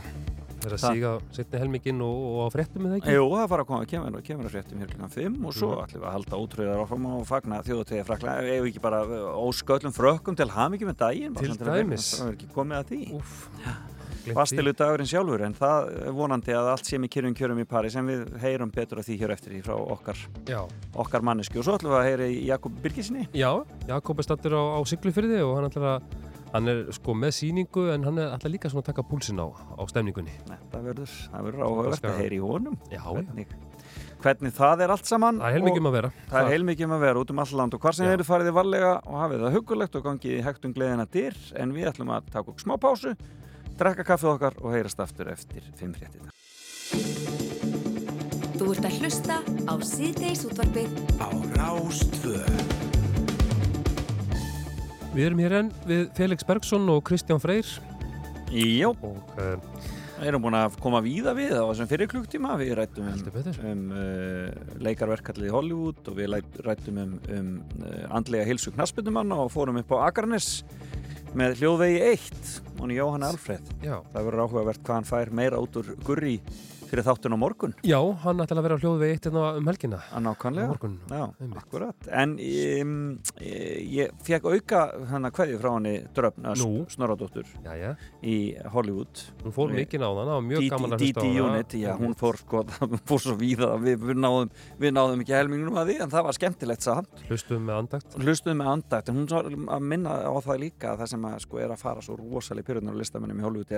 [0.60, 3.14] það er að síga setni helmingin og, og á fréttum með það ekki?
[3.18, 5.84] Jú, það fara að koma, kemur, kemur að fréttum hér klukkan 5 og svo Mhm.
[5.84, 9.02] ætlum við að halda ótrúðar áfram og fagna þjóðategja frakla ef ekki bara
[9.36, 12.08] ósköllum frökkum til hamingi með daginn Til dæmis.
[12.20, 13.36] það er ekki komið að því Úff,
[14.36, 17.96] Vastilu dagurinn sjálfur en það er vonandi að allt sem í kyrjum kjörum í París
[17.96, 20.20] en við heyrum betur af því hér eftir því frá okkar,
[21.00, 23.50] okkar mannesku og svo ætlum við að heyra í Jakob Birgisinni Já,
[23.88, 26.18] Jakob er stattur á, á Siglufyrði og hann ætlar að
[26.50, 29.46] hann er sko með síningu en hann er ætlar líka svona að taka púlsinn á,
[29.54, 30.32] á stemningunni.
[30.72, 32.74] Það verður, það verður áhugavert að heyra í honum.
[32.90, 33.52] Já, hvernig,
[34.24, 36.10] hvernig það er allt saman Það er heilmikið um að vera.
[36.26, 37.76] Það er Það- heilmikið um að vera út um all land.
[37.78, 40.42] Og hvar sem þið eru farið þið varlega og hafið það hugulegt og gangið í
[40.48, 43.14] hægtum gleðina dyr en við ætlum að taka okkur smá pásu
[43.80, 46.28] drekka kaffið okkar og heyrast aftur eftir fimm fréttina.
[48.60, 50.98] Þú ert að hlusta á síðdeis útvarpið.
[51.16, 52.42] Á Rástfö.
[55.14, 57.70] Við erum hér enn við Felix Bergsson og Kristján Freyr.
[58.50, 59.56] Og uh,
[60.20, 63.20] Við erum búin að koma víða við á þessum fyrir klukktíma við rættum um,
[63.70, 64.50] um uh,
[64.84, 66.34] leikarverkallið í Hollywood og við
[66.66, 67.48] rættum um, um
[67.80, 70.50] uh, andlega hilsu knaspindumann og fórum upp á Akarnes
[71.38, 74.00] með hljóðvegi 1 og Jóhann Alfreð Já.
[74.12, 76.38] það verður áhugavert hvað hann fær meira út úr gurri
[76.90, 77.74] fyrir þáttun á morgun?
[77.86, 79.98] Já, hann ætlar að vera á hljóðvegi eitt hérna um helgina.
[80.10, 80.68] Að nákvæmlega.
[81.10, 81.24] Já,
[81.60, 82.08] akkurat.
[82.10, 84.80] En um, ég fekk auka
[85.10, 86.70] hann að kveðju frá henni dröfn Nú?
[86.90, 87.46] Snorradóttur
[88.26, 88.36] í
[88.74, 89.14] Hollywood.
[89.44, 91.96] Hún fór Við- mikið á það, var mjög gaman að hlusta á hana.
[92.00, 94.50] Hún fór sko, hún fór svo víða við, náðum,
[95.22, 97.12] ekki helmingunum að því en það var skemmtilegt samt.
[97.28, 98.18] Hlustuðum með andakt.
[98.20, 99.44] Hlustuðum með andagt en hún var
[99.76, 102.74] að minna á það líka að það sem sko, er að fara svo rosalega í
[103.40, 103.68] Hollywood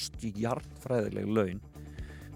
[0.00, 1.60] yfirmenn í stjartfræðileg laun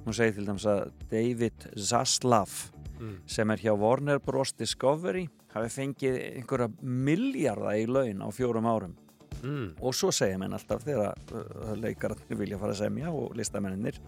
[0.04, 3.16] hún segir til dæmis að David Zaslav Mm.
[3.26, 4.52] sem er hjá Warner Bros.
[4.54, 8.92] Discovery hafi fengið einhverja miljarda í laun á fjórum árum
[9.42, 9.72] Mm.
[9.82, 13.98] og svo segja menn alltaf þegar uh, leikararnir vilja fara að semja og listamennir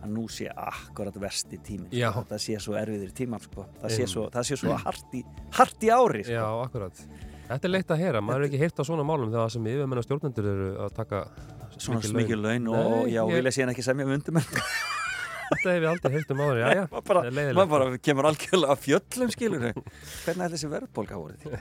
[0.00, 2.12] að nú sé akkurat versti tíminn Já.
[2.14, 2.22] sko.
[2.30, 3.66] það sé svo erfiðir tímar sko.
[3.82, 5.24] það, sé svo, það sé svo hart í,
[5.58, 6.32] hart í ári sko.
[6.32, 7.02] Já, akkurat
[7.48, 9.98] Þetta er leitt að heyra, maður er ekki heyrt á svona málum þegar sem yfirmenn
[9.98, 11.20] og stjórnendur eru að taka
[11.82, 12.70] svona smikið laun.
[12.72, 14.48] Og, og já, ég, vilja síðan ekki semja um undirmenn.
[15.48, 16.82] Þetta hef ég aldrei heyrt um áður, já, já.
[16.92, 17.20] maður bara,
[17.56, 21.52] maður bara kemur algjörlega að fjöllum skilur hvernig er þessi verðbólka voru til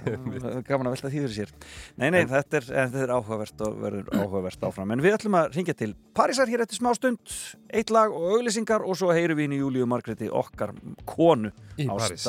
[0.68, 1.54] gaman að velta því fyrir sér.
[1.96, 4.92] Nei, nei, þetta er, en þetta er áhugavert og verður áhugavert áfram.
[4.92, 7.36] En við ætlum að ringja til Parísar hér eftir smá stund.
[7.72, 10.76] Eitt lag og auglýsingar og svo heyrum við inn í Júlíu Margréti okkar
[11.08, 12.28] konu Í París,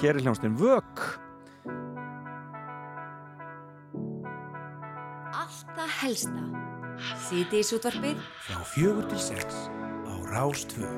[0.00, 1.04] hér er hljómsninn Vök
[5.76, 6.42] það helsta.
[7.28, 9.62] Síðdeis útvarpið Frá fjögur til sex
[10.04, 10.88] á Rástfö.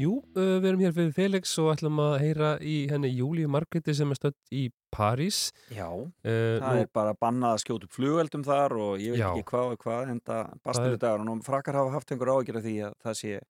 [0.00, 4.08] Jú, við erum hér fyrir Felix og ætlum að heyra í henni Júlíu Margreti sem
[4.14, 5.50] er stödd í París.
[5.74, 9.30] Já, Uh, það er bara bannað að skjóta upp flugeldum þar og ég veit Já.
[9.34, 12.58] ekki hvað og hvað en það Það bastilu er- og frakkar hafa haft einhver ágjör
[12.60, 13.40] af því að það sé,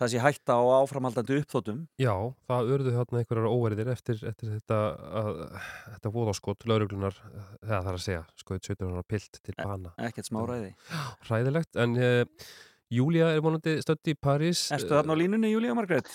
[0.00, 2.14] það sé hætta á áframhaldandi uppþótum Já,
[2.48, 4.80] það urðu þarna einhverjar óverðir eftir, eftir þetta,
[5.20, 5.42] að,
[5.94, 7.20] þetta voðaskot lauruglunar,
[7.66, 9.94] það er að segja, skoðið 17 ára pilt til bana.
[9.98, 10.74] ekkert smá ræði
[11.28, 12.24] Hræðilegt, en uh,
[12.90, 14.64] Júlía er vonandi stödd í París.
[14.74, 16.08] Erstu þarna á línunni, Júlía Margrét?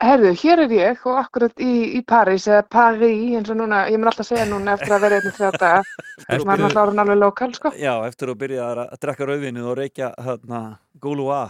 [0.00, 3.98] Herðu, hér er ég og akkurat í, í París, eða Paris, eins og núna, ég
[4.00, 5.80] mun alltaf segja núna eftir að vera einnig þrjá daga,
[6.22, 7.72] Eftir- maður er alltaf orðin alveg lokal, sko.
[7.76, 10.60] Já, eftir að byrja að drekka rauðvinni og reykja hérna
[11.04, 11.42] Gúlúa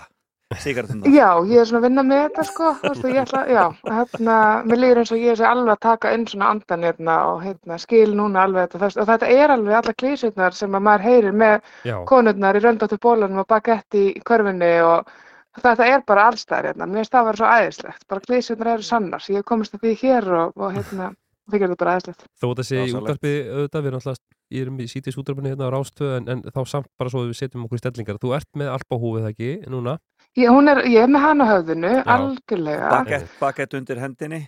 [0.59, 3.43] sigaretuna Já, ég er svona að vinna með þetta, sko, þú veist, og ég ætla,
[3.47, 4.37] já, hérna,
[4.67, 7.79] mér líður eins og ég sé alveg að taka inn svona andan hérna og hérna,
[7.79, 11.39] skil núna alveg þetta, þess, og þetta er alveg alla klísutnar sem að maður heyrir
[11.45, 11.97] með Já.
[12.11, 15.15] konurnar í röndáttu bólanum og bagetti í körfunni og
[15.61, 18.89] þetta er bara allstæðar hérna, mér finnst það að vera svo æðislegt, bara klísutnar eru
[18.91, 21.13] sannar, ég komist að því hér og, og hérna,
[21.47, 22.29] þykir þetta bara æðislegt.
[22.35, 25.49] Þó að það sé í útvarpi auðvitað, við erum alltaf, ég erum í sítis útvarpinu
[25.53, 28.19] hérna á Rástöð, en, en þá samt bara svo að við setjum okkur í stellingar.
[28.23, 29.99] Þú ert með alpahúfið það ekki, núna?
[30.39, 32.91] Ég, hún er, ég er með hana á höfðinu, algjörlega.
[32.95, 34.43] Bagett, bagett undir hendinni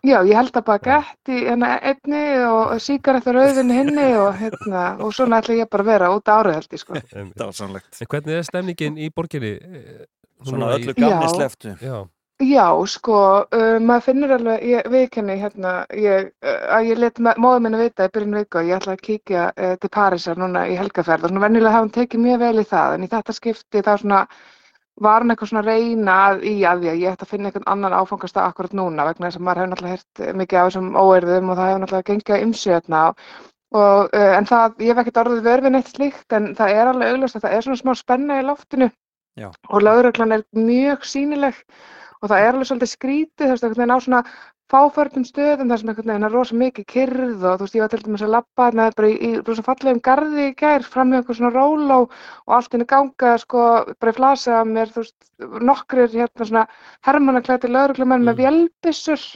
[0.00, 5.42] Já, ég held að bagetti hérna einni og sígarettur rauðinni hinni og hérna, og svona
[5.42, 6.96] ætla ég bara að vera út árið held ég sko.
[8.08, 9.50] Hvernig er stemningin í borginni?
[9.60, 10.06] eh,
[10.44, 11.34] Svona í- öllu gamni Já.
[11.34, 11.98] sleftu Já,
[12.36, 13.18] Já, sko,
[13.48, 18.04] uh, maður finnur alveg, ég viðkenni hérna, ég, uh, að ég let móðu minna vita
[18.04, 21.32] í byrjun viku og ég ætla að kíkja uh, til Parísar núna í helgaferð og
[21.32, 24.20] svona venjulega hafa hann tekið mjög vel í það en í þetta skipti þá svona
[25.06, 27.68] var hann eitthvað svona að reyna að, í að að ég ætti að finna einhvern
[27.72, 31.50] annan áfangastað akkurat núna vegna þess að maður hefur náttúrulega heyrt mikið af þessum óerðum
[31.50, 33.02] og það hefur náttúrulega gengið að hérna
[33.76, 37.12] og uh, en það, ég hef ekkert orðið vörfið neitt slíkt en það er alveg
[37.12, 38.88] augljóst að það er svona smá spenna í loftinu
[39.36, 39.50] Já.
[39.68, 41.58] og lögreglan er mjög sínileg
[42.20, 44.22] og það er alveg svolítið skrítið þú veist, einhvern veginn á svona
[44.72, 47.92] fáförnum stöðum þar sem einhvern veginn er rosa mikið kyrrð og þú veist, ég var
[47.92, 51.20] til dæmis að labba hérna bara í, í rosa fallegum garði í gær fram með
[51.20, 53.66] eitthvað svona róló og allt henni ganga sko
[54.00, 55.16] bara í flasa að mér, þú veist,
[55.70, 56.64] nokkrir hérna svona
[57.06, 59.28] hermannaklæti lögreglumenn með vélbyssur.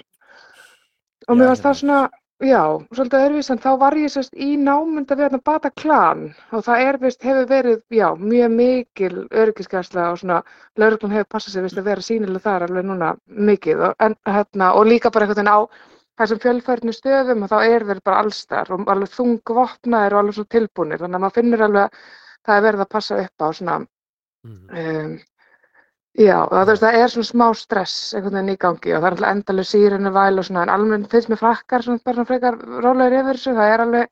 [1.29, 2.01] Og mér varst það svona,
[2.41, 2.63] já,
[2.95, 6.23] svolítið öðruvís en þá var ég sérst í námunda við hérna Bata Klan
[6.57, 9.13] og það er vist, hefur verið, já, mjög mikil
[9.43, 10.41] öryggisgæsla og svona
[10.81, 13.15] lögreglan hefur passað sér vist að vera sínileg þar alveg núna
[13.51, 15.61] mikið og, en, hérna, og líka bara einhvern veginn á
[16.21, 20.47] þessum fjölfærnu stöðum og þá er þeir bara allstar og alveg þungvopnaðir og alveg svo
[20.57, 22.01] tilbúnir þannig að maður finnur alveg að
[22.47, 25.15] það er verið að passa upp á svona um,
[26.19, 29.15] Já, þú veist, það er svona smá stress einhvern veginn í gangi og það er
[29.15, 32.59] alltaf endalega sírinu væl og svona, en alveg finnst mér frakkar svona bara svona frekar
[32.83, 34.09] rólegir yfir þessu, það er alveg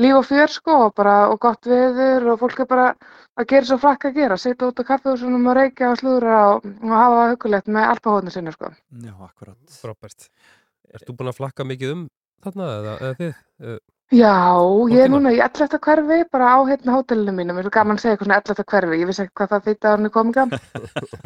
[0.00, 2.86] líf og fjör sko og bara, og gott veður og fólk er bara
[3.36, 6.70] að gera svo frakka að gera, sitja út á kaffehúsunum og reykja og slúðra og,
[6.80, 8.72] og hafa það hugulegt með alpahóðinu sinni sko.
[9.04, 10.30] Já, akkurat frábært.
[10.94, 12.06] Ert þú búin að flakka mikið um
[12.46, 13.78] þarna eða, eða þið?
[14.14, 14.54] Já,
[14.86, 15.80] ég er núna í 11.
[15.82, 18.66] hverfi bara á hérna hótelinu mínu, mér er svo gaman að segja eitthvað svona 11.
[18.70, 20.44] hverfi, ég vissi ekki hvað það þýtti hann er kominga,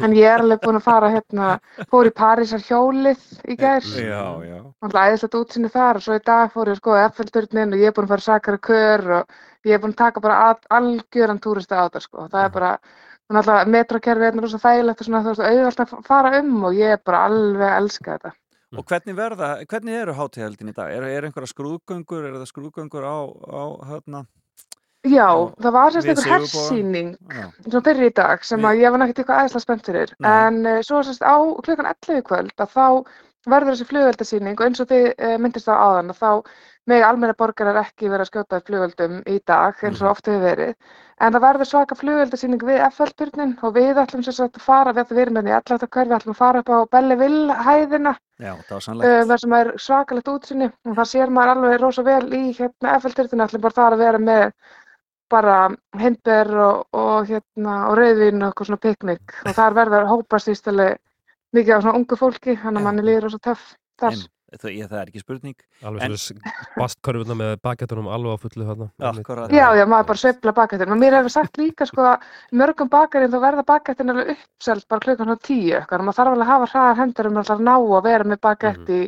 [0.01, 1.49] en ég er alveg búin að fara hérna,
[1.91, 3.59] fór í Parísar hjólið í
[4.49, 7.85] já alltaf æðislegt útsinni þar og svo í dag fór ég að skoða Eiffelturnin og
[7.85, 10.41] ég er búin að fara sakara kör og ég er búin að taka bara
[10.73, 12.75] algjöran túrista á þetta sko, það er bara,
[13.29, 16.97] alltaf metrokerfi er rosa þægilegt og svona þú veist auðvitað að fara um og ég
[16.97, 18.37] er bara alveg að elska þetta.
[18.71, 20.91] Og hvernig verða, hvernig eru hátíðhaldin í dag?
[20.95, 24.21] Er, er einhverja skrúðgöngur, er það skrúðgöngur á, á hérna?
[25.01, 27.07] Já, það var sérst við einhver hersýning
[27.65, 30.29] svona fyrir í dag sem að ég var nægt eitthvað aðeinslega spennt fyrir Nei.
[30.29, 32.85] en uh, svo sérst á klukkan 11 í kvöld að þá
[33.49, 36.29] verður þessi flugveldasýning og eins og þið uh, myndist á áðan að þá
[36.89, 40.41] með almenna borgarar ekki vera að skjóta í flugveldum í dag eins og oft hefur
[40.43, 40.73] verið.
[41.21, 45.37] En það verður svaka flugveldasýning við F-turnin og við ætlum sérst að fara við ætlum
[45.37, 45.89] við því 11.
[45.95, 50.71] hverfi ætlum að fara upp á Belleville hæðina Já, dásanlegt þar sem er svakalegt útsinni
[50.71, 54.23] og það sér maður alveg rosa vel í hérna F-turnin ætlum bara þar að vera
[54.31, 54.47] með
[55.31, 55.55] bara
[56.01, 59.37] hindber og, og, hérna, og rauðvín og eitthvað svona piknik.
[59.45, 60.89] Og þar verður hópast í stili
[61.55, 63.65] mikið af svona ungu fólki, þannig að manni líður rosa töff
[64.01, 64.17] þar.
[64.17, 64.25] En,
[64.59, 68.87] það, ég, það er ekki spurning Alveg svona bastkörfuna með bakettunum alveg á fullu.
[69.11, 69.53] Akkurat.
[69.55, 72.91] Já, já, maður bara sveifla bakættin og mér hefur sagt líka sko að í mörgum
[72.91, 76.51] bakarinn þá verða bakættin alveg uppselt bara klukkan svona tíu eitthvað maður þarf alveg að
[76.51, 78.99] hafa hraðar hendur um að ná að vera með bakætt í,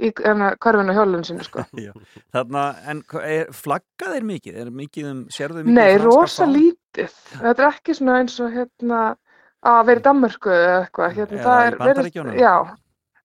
[0.00, 1.66] í körfinu og hjólun sinni sko.
[1.86, 1.92] Já.
[2.32, 4.58] Þarna, en hva- er, flagga þeir mikið?
[4.64, 7.20] Er mikið um, sérðu mikið Nei, rosa lítið.
[7.36, 9.04] Þetta er ekki svona eins og hérna
[9.66, 11.16] að vera í Danmörku eða eitthvað.
[11.20, 11.40] Hérna,
[12.36, 12.60] Eða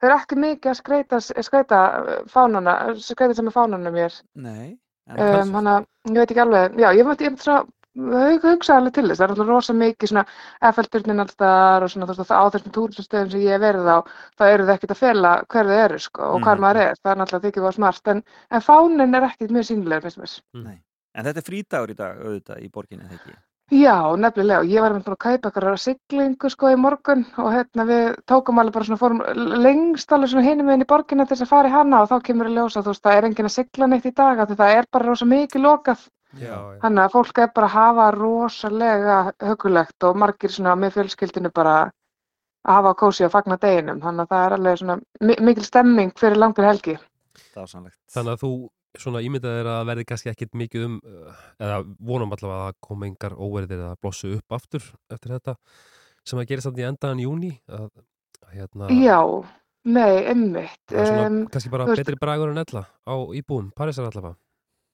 [0.01, 3.93] það er, það er ekki mikið að skreita, skreita uh, fánana, skreita sem er fánanum
[3.93, 4.17] mér.
[4.35, 4.77] Nei,
[5.11, 5.85] en Um, Þannig að
[6.15, 7.55] ég veit ekki alveg, já, ég veit, ég veit svo
[7.97, 10.21] hug- hugsa alveg til þess, það er alltaf rosa mikið svona
[10.63, 13.97] Eiffelturnin alltaf og svona þú veist á þessum túristastöðum sem ég hef verið á
[14.39, 16.63] þá eru þið ekkert að fela hver þið eru sko og hvar Mhm.
[16.63, 20.01] maður er, það er náttúrulega þykir var smart en, en fánin er ekkert mjög sýnilegur
[20.07, 20.63] finnst mér.
[20.63, 20.77] Nei.
[21.15, 23.35] En þetta er frídagur í dag, auðvitað, í borginni, þegar ekki?
[23.71, 27.85] Já, nefnilega ég var einmitt búin að kaupa eitthvað siglingu sko í morgun og hérna
[27.87, 29.21] við tókum alveg bara svona fórum
[29.63, 32.17] lengst alveg svona hinum meginn í borginna til þess að fara í hana og þá
[32.27, 34.57] kemur að ljósa þú veist það er enginn að sigla neitt í dag af því
[34.59, 36.03] það er bara rosa mikið lokað.
[36.83, 39.15] Þannig að fólk er bara að hafa rosalega
[39.47, 41.77] hugulegt og margir svona með fjölskyldinu bara
[42.67, 44.03] að hafa kósi og fagna deginum.
[44.03, 46.99] Þannig að það er alveg svona mi mikil stemming fyrir langur helgi.
[47.55, 48.51] Þannig að þú
[48.99, 53.07] svona ímyndað er að verði kannski ekkit mikið um uh, eða vonum allavega að koma
[53.07, 55.55] engar óverðir að blossu upp aftur eftir þetta
[56.27, 57.89] sem að gerist þannig í endaðan júni að,
[58.43, 59.19] að hérna Já,
[59.87, 64.35] nei, svona, Um, kannski bara betri bragur en ella á íbúum, Parísar allavega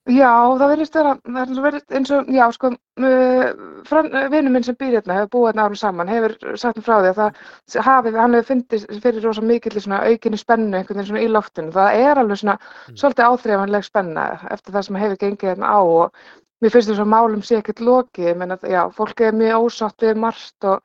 [0.08, 2.70] Já, það verðist vera, það er eins og verið eins og, já, sko,
[3.04, 6.96] uh, vinnu minn sem býr hérna, hefur búið hérna árum saman, hefur sagt mér frá
[7.02, 11.10] því að það hafi, hann hefur fundið fyrir rosa mikill svona aukinni spennu einhvern veginn
[11.10, 11.74] svona í loftinu.
[11.76, 12.56] Það er alveg svona
[12.94, 16.24] svolítið áþreifanleg spenna eftir það sem hefur gengið hérna á og
[16.64, 20.08] mér finnst þess að málum sé ekkert lokið, ég meina, já, fólk er mjög ósátt
[20.08, 20.80] við margt og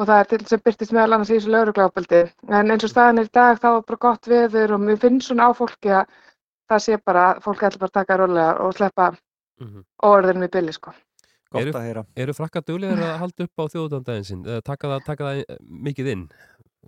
[0.00, 2.20] og það er til sem byrtist meðal annars í þessu lauruglábeldi.
[2.48, 5.28] En eins og staðan er í dag þá er bara gott veður og mér finnst
[5.28, 6.14] svona á fólki að
[6.70, 9.10] það sé bara, fólk ætla bara að taka rólega og sleppa
[9.60, 9.82] Mhm.
[10.02, 10.92] óorðinum í billi, sko.
[11.52, 12.04] Gott eru, að heyra.
[12.16, 13.64] Eru frakka duglegir að halda upp á
[14.46, 16.28] eða taka það, taka það eh, mikið inn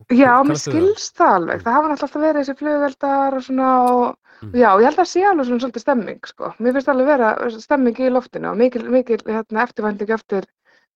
[0.09, 0.62] Já, mér það?
[0.72, 1.62] skilst það alveg.
[1.66, 4.53] Það hafa alltaf verið þessi flugveldar og svona og Mm.
[4.59, 6.55] já, ég held að sé alveg svona svolítið stemming, sko.
[6.59, 10.45] Mér finnst alveg vera stemming í loftinu og mikil, mikil hérna, eftirvænting eftir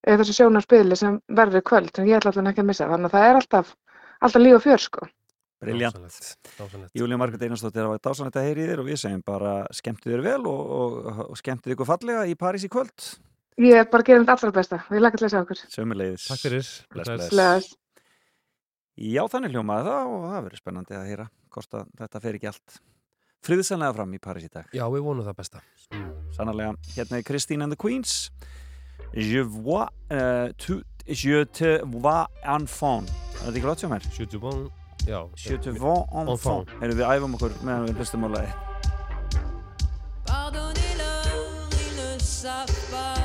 [0.03, 2.89] e, þessu sjónarspili sem verður í kvöld sem ég ætla allan ekki að missa.
[2.89, 3.75] Þannig að það er alltaf,
[4.23, 5.07] alltaf líf og fjör, sko.
[5.63, 5.97] Briljant.
[6.59, 6.93] Dásanlegt.
[6.97, 10.13] Júlía Margrét Einarsdóttir, það var dásanlegt að heyri í þér og við segjum bara skemmtið
[10.13, 13.07] þér vel og, og, og skemmtið ykkur fallega í París í kvöld.
[13.57, 15.63] Ég er bara að gera þetta allra besta og ég lakka til að sjá okkur.
[15.73, 16.27] Sömuleiðis.
[16.29, 16.69] Takk fyrir.
[16.93, 17.33] Bless, Bless.
[17.33, 17.73] bless.
[18.97, 21.27] Já, þannig hljómaði það og það verður spennandi að heyra
[21.57, 22.79] hvort að þetta fer ekki allt
[23.47, 24.71] friðsanlega fram í París í dag.
[24.77, 25.65] Já, við vonum það besta.
[26.37, 28.31] Sannarlega, hérna er Christine and the Queens.
[29.17, 33.09] Je vois, uh, tu, je te vois enfant.
[33.41, 34.85] Er þetta ekki hjá mér?
[35.07, 36.65] Je te vois enfant.
[36.83, 38.51] Erum við æfum okkur meðan við hlustum á lagi.
[40.27, 43.16] Pardonnez-leur, ils ne savent pas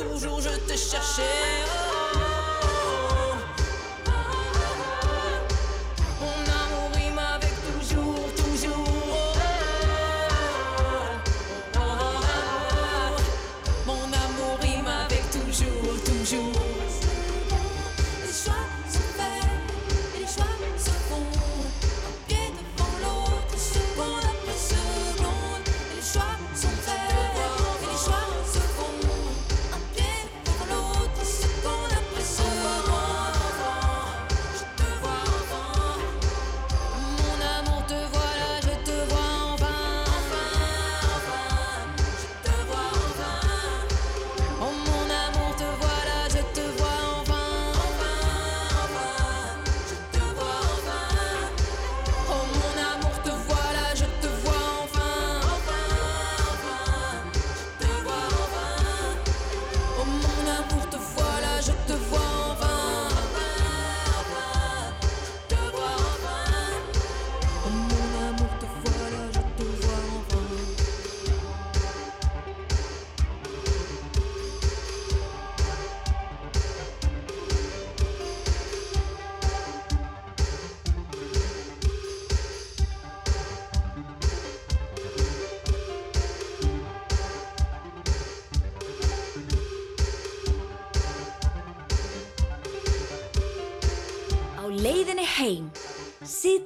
[0.00, 1.22] toujours je t'ai cherché.
[2.14, 2.29] Oh,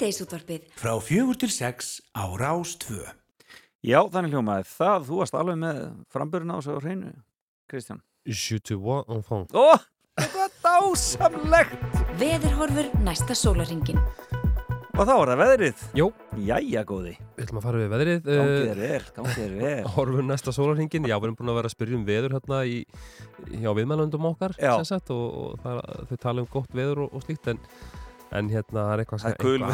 [0.05, 0.65] Síðdeisútvarpið.
[0.77, 2.99] Frá fjögur til sex á Rás 2.
[3.85, 5.79] Já, þannig hljómaði það, þú varst alveg með
[6.13, 7.13] framburinn á á hreinu,
[7.73, 8.03] Kristján.
[8.29, 9.49] Je te vois enfant.
[9.57, 9.81] Ó,
[10.21, 11.97] þetta er dásamlegt!
[12.21, 14.03] Veðurhorfur næsta sólaringin.
[14.95, 15.89] Og þá er það veðrið.
[15.97, 16.05] Jó.
[16.37, 17.17] Jæja, góði.
[17.35, 18.23] Við ætlum að fara við veðrið.
[18.29, 19.75] Gangi eh, þér vel, gangi þér vel.
[19.97, 21.09] Horfum næsta sólarhingin.
[21.09, 22.79] Já, við erum búin að vera að spyrja um veður hérna í,
[23.57, 24.77] hjá viðmælandum okkar, Já.
[24.77, 25.83] sem sagt, og, og það,
[26.13, 27.65] þau tala um gott veður og, og slíkt, en,
[28.35, 29.65] en hérna það er eitthvað, Það er gul-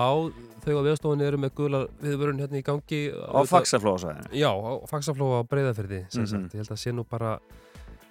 [0.65, 3.01] þau á viðstofunni eru með gula viðvörun hérna í gangi.
[3.13, 4.31] Á Faxaflóasvæðinu?
[4.41, 6.31] Já, á Faxaflóa á Breiðafyrði, sem Mhm.
[6.33, 6.55] sagt.
[6.55, 7.39] Ég held að sé nú bara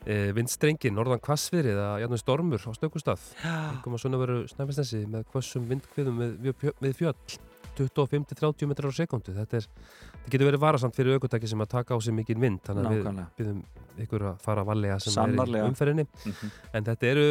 [0.07, 3.21] e, vindstrengin, norðan kvassviðri eða jæfnum stormur á stökustað.
[3.43, 7.39] Engum að svona veru snæfisnesi með kvassum vindkviðum við, við, við fjöll.
[7.79, 11.95] 25-30 metrar á sekundu þetta, er, þetta getur verið varasamt fyrir aukutæki sem að taka
[11.95, 13.27] á sig mikið vind þannig að við Nákvæmlega.
[13.39, 13.62] byrjum
[14.05, 15.64] ykkur að fara valega sem er Sannarlega.
[15.64, 16.51] í umferðinni Mhm.
[16.75, 17.27] en þetta eru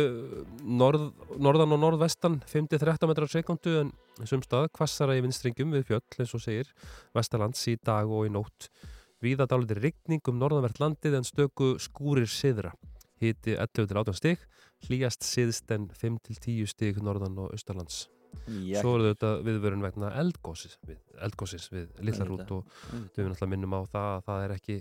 [0.63, 3.91] norð, norðan og norðvestan 5-13 metrar á sekundu en
[4.25, 6.67] sumstað kvassara í vindstringum við fjöll eins og segir
[7.15, 8.69] vestalands í dag og í nótt
[9.23, 12.73] víða dálitir rigning um norðanvert landið en stöku skúrir siðra
[13.21, 14.39] hiti 11-18 stig
[14.87, 18.09] hlýjast siðst en 5-10 stig norðan og austalands
[18.43, 18.79] Já.
[18.81, 23.17] Svo er þetta viðvörun vegna eldgósis við, eldgósis við Lillarút og auðvitað.
[23.17, 24.77] við náttúrulega minnum á það að það er ekki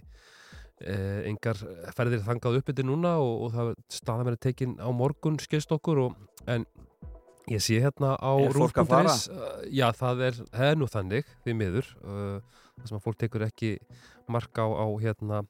[0.83, 1.61] eh, engar
[1.97, 6.07] ferðir þangað upp yfir núna og, og það staðan verið tekin á morgun skilst okkur
[6.07, 6.17] og,
[6.51, 6.67] en
[7.51, 11.57] ég sé hérna á að rúf.is uh, já það er, það er nú þannig því
[11.59, 13.71] miður uh, það sem að fólk tekur ekki
[14.33, 15.43] mark á, á hérna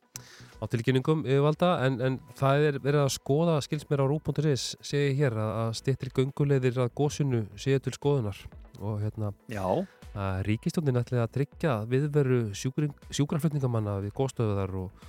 [0.58, 5.06] á tilkynningum yfirvalda en, en það er verið að skoða skilst mér á rúf.is sé
[5.08, 8.38] ég hér að, að stýttir göngulegðir að gósinu séu til skoðunar
[8.82, 9.64] og hérna Já.
[10.12, 15.08] að ríkistjóndin ætli að tryggja viðveru sjúkraflutningamanna við góðstöðuðar og,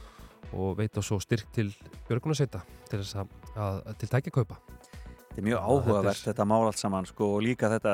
[0.53, 1.69] og veita svo styrk til
[2.09, 4.59] björgunarsveita til þess að, að, til tækjakaupa
[5.33, 7.93] Þetta er mjög að áhugavert þetta þetta, mál allt saman sko, og líka þetta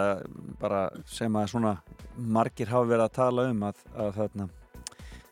[0.59, 1.77] bara sem að
[2.19, 4.47] margir hafa verið að tala um að, að, þarna,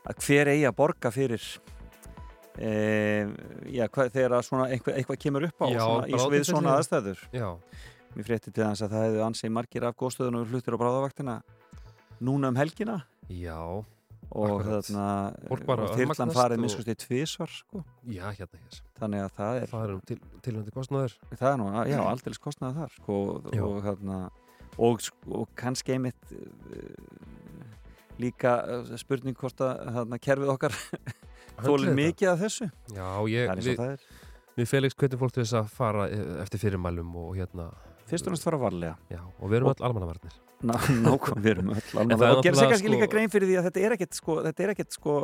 [0.07, 1.47] að hver eigi að borga fyrir
[2.55, 2.71] e,
[3.75, 7.27] já, hvað, þegar að svona eitthvað, kemur upp á Já, svona, í, við svona aðstæður.
[7.35, 7.49] Já.
[8.15, 11.37] Mér frétti til þess að það hefði ansið margir af góðstöðunum fluttir á bráðavaktina
[12.23, 13.01] núna um helgina.
[13.27, 13.83] Já,
[14.31, 17.83] og og þyrlan farið og- minnskust í tvísvar sko.
[18.05, 20.17] Já, hérna hér þannig að það er það er til,
[20.47, 21.15] tilvændi kostnaður.
[21.37, 23.17] Það er nú, já, aldeilis kostnaði þar sko,
[23.53, 23.61] Já.
[23.63, 24.17] og, þarna,
[24.77, 27.17] og, og kannski einmitt uh,
[28.19, 30.75] líka uh, spurning hvort að kerfið okkar
[31.63, 32.69] þólir mikið af þessu.
[32.93, 34.07] Já, ég, og við,
[34.57, 37.69] við Felix hvetjum fólk til þess að fara e- eftir fyrirmælum og hérna.
[38.07, 38.97] Fyrst og næst fara varlega.
[39.11, 40.35] Já, og við erum Og- öll almannavarnir
[40.65, 43.67] nákvæm, við erum öll alveg og gera sér kannski líka sko- grein fyrir því að
[43.69, 45.15] þetta er ekkert sko, þetta er ekkert sko,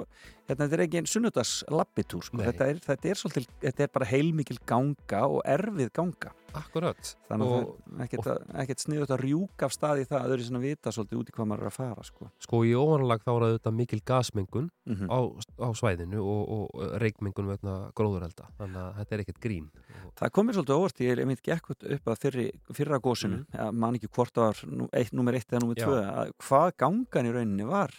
[0.47, 5.25] hérna, þetta er ekki sunnudags labbitúr sko, þetta þetta er þetta er bara heilmikil ganga
[5.27, 9.65] og erfið ganga Akkurat þannig að Og- það er ekkert, að- ekkert sniðut að rjúka
[9.65, 11.63] af stað í það að þau eru svona að vita svolítið út í hvað maður
[11.63, 12.27] er að fara sko.
[12.45, 15.07] Sko í óvanlag þá er þetta mikil gasmengun Mhm.
[15.09, 15.19] á,
[15.65, 19.69] á svæðinu og, og reikmengun vegna gróðurelda þannig að þetta er ekkert grín
[20.13, 23.57] Það komir svolítið óvart, ég myndi gekk út upp að fyrri, fyrra gósinu, mm.
[23.57, 25.85] ja, man ekki hvort það var nú, eitt, nummer eitt eða nummer Já.
[25.87, 27.89] tvö, að hvað gangan í rauninni var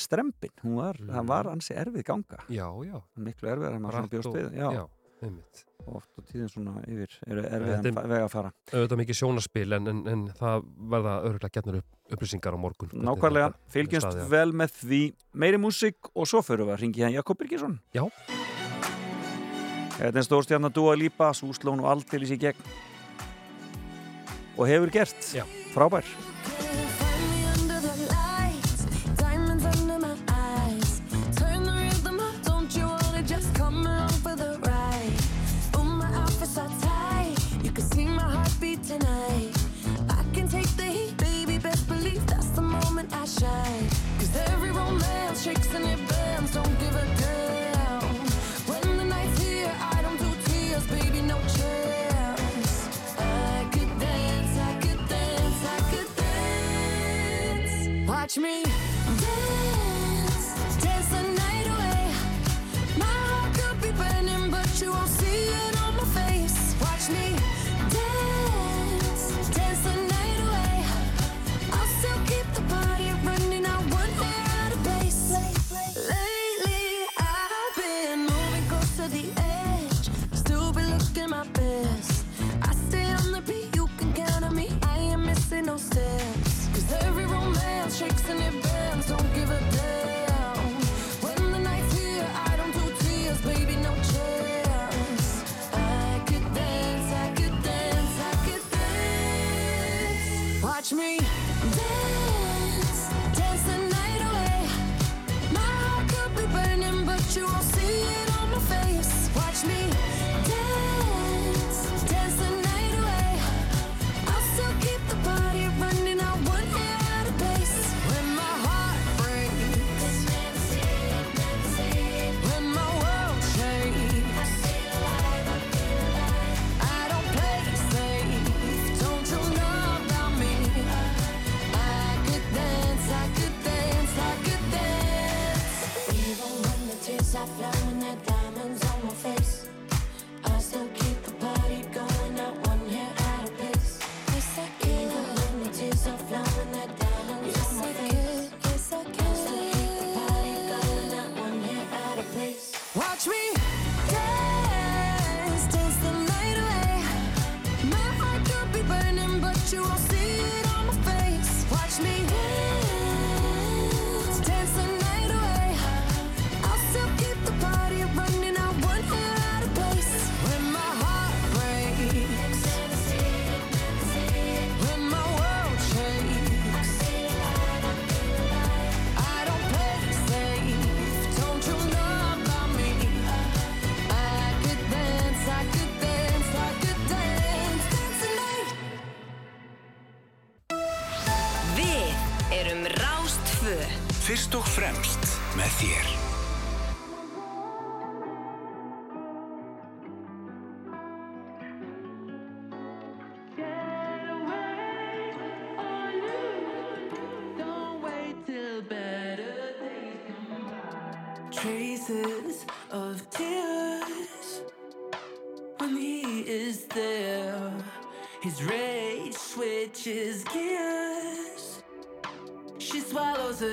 [0.00, 2.38] strempin, hún var, það var ansi erfið ganga.
[2.48, 2.98] Já, já.
[3.16, 4.68] Miklu erfið en maður svona Bratt bjóst við, já.
[4.78, 4.84] já,
[5.84, 8.52] oft og tíðin svona yfir, er erfið Þetta en er- vega að fara.
[8.72, 10.64] auðvitað mikið sjónarspil en, en, en það
[10.94, 14.22] verða örgulega getnar upp, upplýsingar á morgun Nákvæmlega, er fylgjumst að.
[14.32, 15.00] vel með því
[15.34, 17.78] meiri músík og svo fyrir við að ringi hann Jakob Birgisson.
[17.96, 18.04] Já.
[19.94, 22.58] Þetta er stórstjarnar Dúa Lípa, Súslón og Aldeilis í gegn.
[24.58, 25.20] Og hefur gert.
[25.34, 25.44] Já.
[25.74, 26.04] Frábær.
[58.24, 58.83] Watch me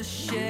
[0.03, 0.40] shit.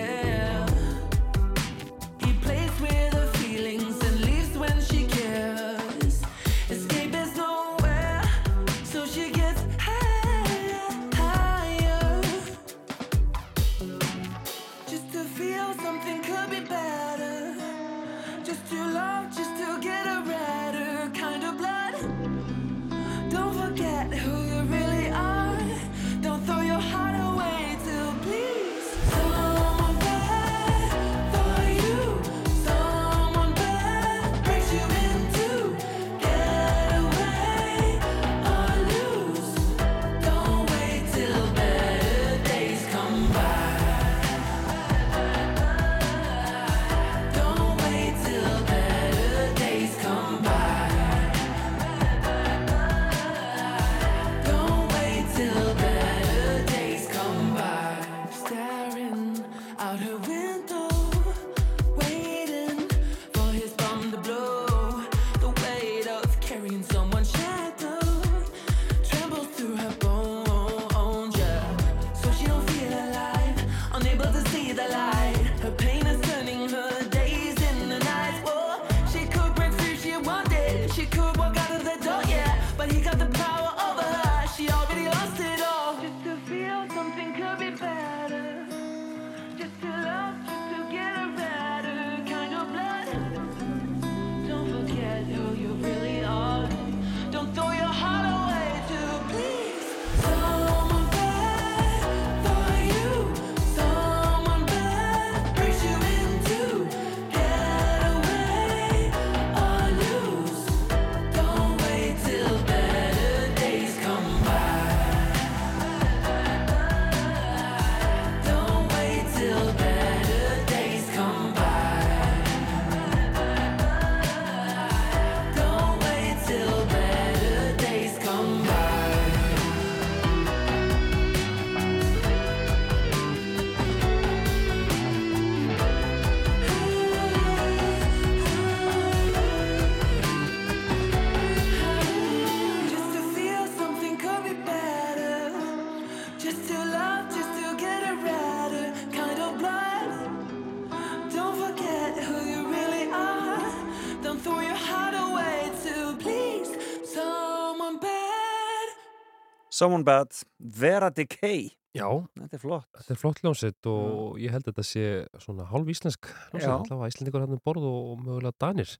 [159.82, 160.30] Someone Bad,
[160.60, 161.72] Vera Decay.
[161.98, 162.06] Já,
[162.38, 162.88] þetta er flott.
[162.99, 164.36] Þetta er flott ljónsitt og mm.
[164.44, 165.06] ég held að þetta sé
[165.41, 168.91] svona hálf íslensk allavega íslendingur hann um borð og mögulega danir.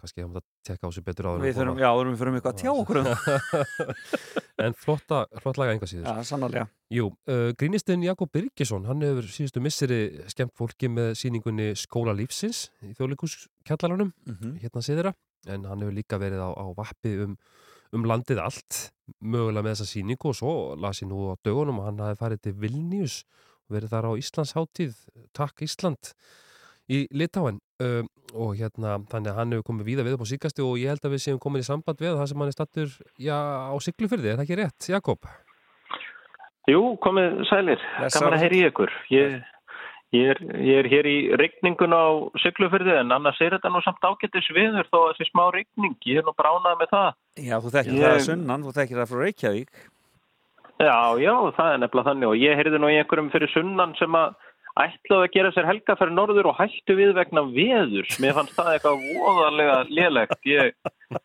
[0.00, 2.54] Kannski hefum við að tekka á sér betur áður við þurfum, Já, við þurfum eitthvað
[2.54, 3.10] að tjá okkur um.
[4.64, 6.08] En flotta, flott laga enga síður.
[6.08, 6.64] Já, sannarlega.
[6.96, 10.00] Jú, uh, grínistinn Jakob Birkesson hann hefur síðustu misseri
[10.32, 14.58] skemmt fólki með síningunni Skóla lífsins í þjóðleikus kjallarunum, mm -hmm.
[14.64, 17.36] hérna séðra en hann hefur líka verið á, á vappi um
[17.94, 18.80] um landið allt
[19.20, 22.42] mögulega með þessa síningu og svo las ég nú á dögunum og hann hafi farið
[22.46, 23.20] til Vilnius
[23.66, 24.98] og verið þar á Íslands hátíð
[25.36, 26.12] Takk Ísland
[26.92, 30.64] í Litáen um, og hérna þannig að hann hefur komið víða við upp á síkasti
[30.64, 32.94] og ég held að við séum komin í samband við það sem hann er stattur
[33.18, 33.38] já,
[33.70, 35.28] á syklufyrði, er það ekki rétt, Jakob?
[36.66, 38.94] Jú, komið sælir, kannan að heyri ykkur.
[39.14, 39.36] Ég
[40.16, 42.04] Ég er, ég er hér í rigningun á
[42.42, 46.22] Siglufyrði en annars er þetta nú samt ágættis viður þó að þessi smá rigning, ég
[46.22, 47.12] er nú bránað með það.
[47.50, 49.84] Já, þú þekkir Ég- það að sunnan, þú þekkir það frá Reykjavík.
[50.76, 54.12] Já, já, það er nefnilega þannig og ég heyrði nú í einhverjum fyrir sunnan sem
[54.18, 54.34] að
[54.76, 58.18] ætlaðu að gera sér helga fyrir norður og hættu við vegna veðurs.
[58.20, 60.34] Mér fannst það eitthvað voðalega lélegt.
[60.44, 60.74] Ég,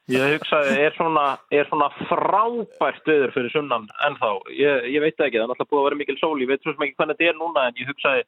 [0.08, 4.30] ég hugsaði, er svona, er svona frábært veður fyrir sunnan ennþá?
[4.56, 6.38] Ég, ég veit ekki, það er náttúrulega búið að vera mikil sól.
[6.40, 8.24] Ég veit svo sem ekki hvernig þetta er núna en ég hugsaði,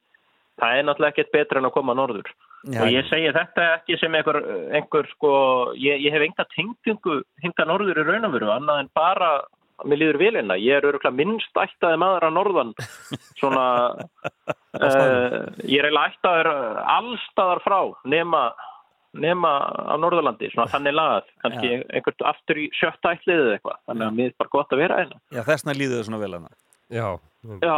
[0.60, 2.28] það er náttúrulega ekkert betra en að koma norður.
[2.64, 2.80] Já.
[2.80, 4.38] Og ég segi þetta ekki sem einhver,
[4.72, 5.32] einhver sko,
[5.76, 10.20] ég, ég hef enga tengingu hinga norður í raunafuru, annað en bara að mér líður
[10.22, 10.56] velina.
[10.60, 12.70] Ég er öruglega minnst ættaði maður að norðan,
[13.40, 13.66] svona,
[14.48, 16.50] uh, ég er eiginlega ættaður
[16.94, 17.78] allstaðar frá,
[18.14, 18.46] nema,
[19.12, 21.84] nema á Norðurlandi, svona þannig lagað, kannski Já.
[21.98, 25.22] einhvert aftur í sjötta ætliðið eitthvað, þannig að mér er bara gott að vera hérna.
[25.36, 26.54] Já, þessna líður þau svona vel hana.
[26.94, 27.08] Já.
[27.44, 27.76] Já,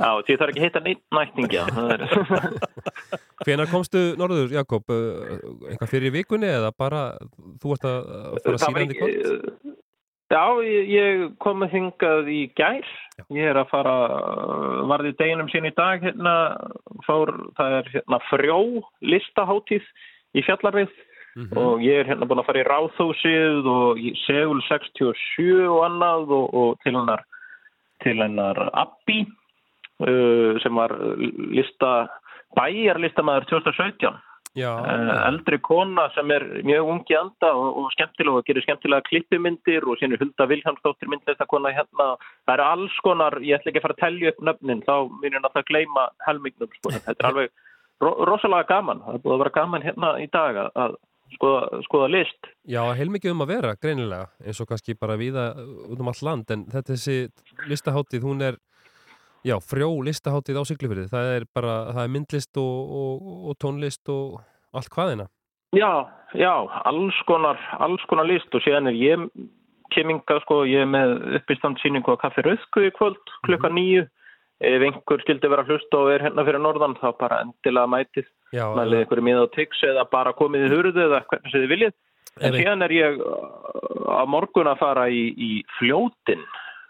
[0.00, 1.64] já, því það er ekki að hitta neitt nættingja.
[3.44, 4.88] Hvenær komstu norður, Jakob?
[4.88, 7.02] Uh, Eitthvað fyrir vikunni eða bara
[7.62, 9.78] þú ert að að fara var síðan í kvöld?
[10.32, 12.86] Já, ég, kom með hingað í gær.
[13.36, 13.92] Ég er að fara,
[14.88, 16.32] varði deginum sín í dag hérna,
[17.04, 18.60] fór, það er hérna frjó
[19.12, 19.88] listaháttíð
[20.40, 20.92] í fjallarvið
[21.32, 21.56] Mhm.
[21.56, 26.28] og ég er hérna búin að fara í Ráðhúsið og í Segul 67 og annað
[26.36, 27.22] og, og til hennar,
[28.04, 30.94] til hennar Abbi uh, sem var
[31.54, 31.94] lista,
[32.58, 34.20] bæjarlistamæður 2017.
[34.52, 34.68] Já.
[34.84, 39.86] Eh, eldri kona sem er mjög ungi anda og, og skemmtilega og gerir skemmtilega klippimyndir
[39.88, 42.10] og sínu Hulda Vilhelmsdóttir myndlistakona hérna.
[42.44, 45.40] Það eru alls konar, ég ætla ekki að fara að telja upp nöfnin, þá myndir
[45.40, 46.72] náttúrulega gleyma helmingnum.
[46.76, 46.92] Sko.
[46.98, 47.48] Þetta er alveg
[48.04, 49.00] ro rosalega gaman.
[49.06, 51.00] Það er búið að vera gaman hérna í dag að, að
[51.36, 52.50] skoða, skoða list.
[52.68, 55.52] Já, heilmikið um að vera, greinilega, eins og kannski bara viða
[55.88, 58.58] út um all land, en þetta þessi listaháttið, hún er,
[59.46, 64.12] já, frjó listaháttið á Siglufyrði, það er bara, það er myndlist og, og, og tónlist
[64.12, 64.42] og
[64.72, 65.28] allt hvaðina.
[65.72, 66.04] Já,
[66.36, 66.52] já,
[66.84, 69.28] alls konar, alls konar list og síðan er ég
[69.92, 74.06] keminga, sko, ég er með uppistandsýningu á Kaffi Rauðku í kvöld klukka nýju.
[74.62, 78.28] Ef einhver skildi vera að hlusta og er hérna fyrir norðan þá bara endilega mætið.
[78.52, 81.94] Mælið einhverju miða á tix eða bara komið í hurðu eða hvernig sem þið viljið.
[82.40, 86.44] En síðan er ég uh, á morgun að fara í, í fljótin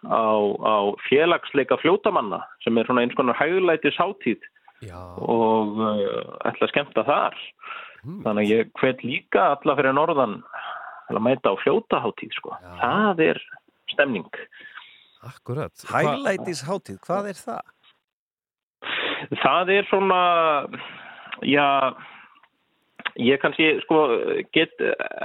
[0.07, 0.31] á,
[0.63, 0.77] á
[1.09, 4.43] félagsleika fljótamanna sem er svona eins konar hægulætis hátíð
[4.83, 4.99] Já.
[5.19, 5.97] og uh,
[6.47, 7.39] ætla að skemmta þar.
[8.03, 8.23] Hmm.
[8.27, 10.41] Þannig að ég hvet líka alla fyrir norðan
[11.09, 12.57] til að mæta á fljótaháttíð sko.
[12.81, 13.43] Það er
[13.93, 14.27] stemning.
[15.23, 15.75] Akkurat.
[15.87, 17.71] Hæglætis hátíð, hvað er það?
[19.43, 20.23] Það er svona,
[21.49, 21.95] já,
[23.21, 24.03] ég kannski sko
[24.57, 24.75] get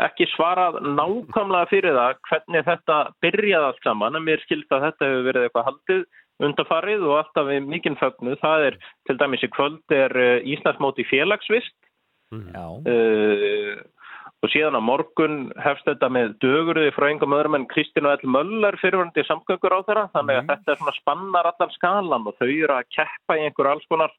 [0.08, 4.20] ekki svarað nákvæmlega fyrir það hvernig þetta byrjaði allt saman.
[4.20, 6.08] En mér skilst að þetta hefur verið eitthvað haldið
[6.48, 8.38] undarfarið og alltaf við mikinn fögnu.
[8.42, 8.80] Það er
[9.10, 11.74] til dæmis í kvöld er uh, Íslandsmóti félagsvist.
[12.28, 12.66] Já.
[12.84, 13.78] uh,
[14.44, 18.34] og síðan á morgun hefst þetta með dögurði frá engum öðrum en Kristín og Ell
[18.36, 22.50] Möller fyrirvörandi samgöngur á þeirra þannig að þetta er svona spannar allan skalan og þau
[22.52, 24.14] eru að keppa í einhver alls konar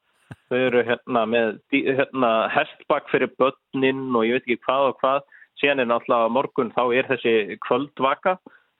[0.49, 5.27] þau eru hérna með hérna, hestbakk fyrir börnin og ég veit ekki hvað og hvað.
[5.59, 7.35] Síðan er náttúrulega morgun þá er þessi
[7.67, 8.37] kvöldvaka.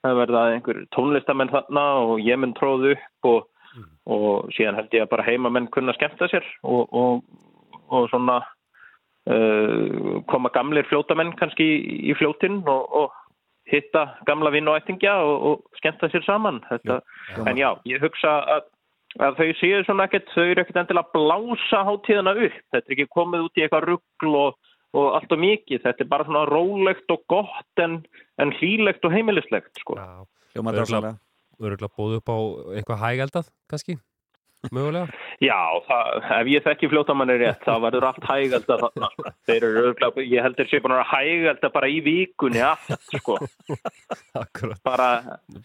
[0.07, 3.49] Það verða einhver tónlistamenn þarna og ég mun tróð upp og,
[4.07, 7.25] og síðan held ég að bara heimamenn kunna skemmta sér og, og,
[7.91, 8.39] og svona
[9.27, 13.17] uh, koma gamlir fljótamenn kannski í, í fljótin og, og
[13.69, 16.63] hitta gamla vinn og ættingja og, og skemmta sér saman.
[16.71, 17.01] Þetta,
[17.45, 18.69] en já, ég hugsa að,
[19.17, 22.97] að þau séu svona ekkert, þau eru ekkert endilega að blása hátíðana upp, þetta er
[22.97, 26.45] ekki komið út í eitthvað ruggl og, og allt og mikið, þetta er bara svona
[26.51, 28.01] rólegt og gott en,
[28.43, 29.97] en hlýlegt og heimilislegt sko.
[30.55, 31.15] Hljómar Öruglega,
[31.59, 32.37] öruglega bóðu upp á
[32.77, 33.99] eitthvað hægældað, kannski,
[34.75, 35.07] mögulega.
[35.45, 36.09] Já, það,
[36.41, 39.09] ef ég þekki fljótamanni rétt, þá verður allt hægælda þarna.
[39.13, 39.33] Sko.
[39.49, 43.37] Þeir eru örgulega, ég heldur sér búin að hægælda bara í vikunni allt, sko.
[44.87, 45.09] Bara,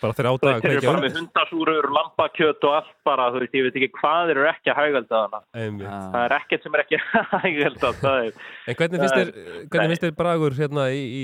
[0.02, 3.66] Bara þrjá daga þeir eru bara með hundasúrur, lambakjöt og allt bara, þú veist, ég
[3.68, 5.42] veit ekki hvað þeir eru ekki að hægælda þarna.
[5.64, 5.88] Einmitt.
[6.14, 8.44] Það er ekkert sem er ekki að hægælda, það er...
[8.74, 11.02] En hvernig finnst er- þér, hvernig finnst þér bragur hérna í,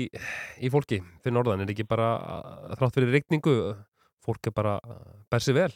[0.66, 1.62] í fólki fyrir norðan?
[1.66, 2.10] Er ekki bara,
[2.40, 3.56] að- þrátt fyrir rigningu,
[4.26, 4.74] fólk er bara,
[5.30, 5.70] ber sig vel?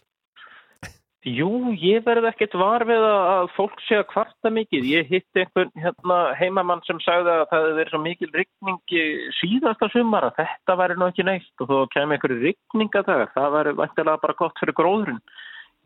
[1.25, 4.89] Jú, ég verði ekkert var við að fólk sé að kvarta mikið.
[4.91, 9.05] Ég hitti einhvern hérna, heimamann sem sagði að það hefði verið svo mikil rigning í
[9.39, 13.33] síðasta sumar að þetta væri nú ekki neitt og þó kemur einhverju rigningadag.
[13.33, 15.23] Það væri vantilega bara gott fyrir gróðurinn.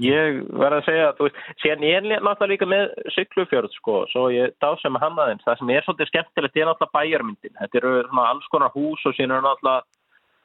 [0.02, 3.94] Ég verði að segja að, þú veist, síðan ég er náttúrulega líka með syklufjörð, sko,
[4.10, 5.44] svo ég dá sem hann aðeins.
[5.46, 7.54] Það sem er svolítið skemmtilegt er náttúrulega bæjarmyndin.
[7.62, 7.94] Þetta eru
[8.24, 9.86] alls konar hús og síðan eru náttúrulega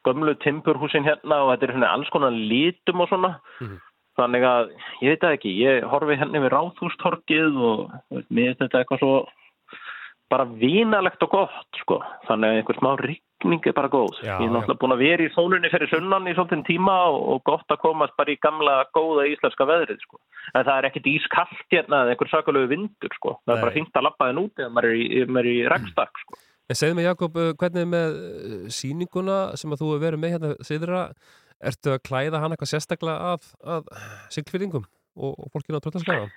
[0.06, 3.32] gömlu timburhúsin hérna og þetta svona alls konar litum og svona.
[4.18, 4.74] Þannig að
[5.04, 7.96] ég veit ekki, ég horfi henni við ráðhústorkið og
[8.28, 9.16] mér finnst þetta eitthvað svo
[10.32, 14.16] bara vinalegt og gott sko, þannig að einhver smá rigning er bara góð.
[14.24, 17.20] Já, ég er náttúrulega búin að vera í sólunni fyrir sunnan í svolítinn tíma og,
[17.34, 20.18] og gott að komast bara í gamla góða íslenska veðrið sko.
[20.54, 23.78] En það er ekkit ískallt hérna eða einhver sakalögu vindur sko, það er bara Nei.
[23.78, 26.40] fínt að labba þenn út eða maður er í, í regstak sko.
[26.64, 30.22] En segðu mig Jakob, uh, hvernig er með uh, sýninguna sem að þú hefur verið
[30.22, 31.08] með hérna
[31.62, 33.90] ertu að klæða hann eitthvað sérstaklega að, að
[34.34, 36.28] siglfyrringum og, og fólkinu á tröllaskaga?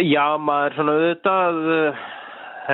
[0.00, 2.04] Já, maður svona auðvitað uh,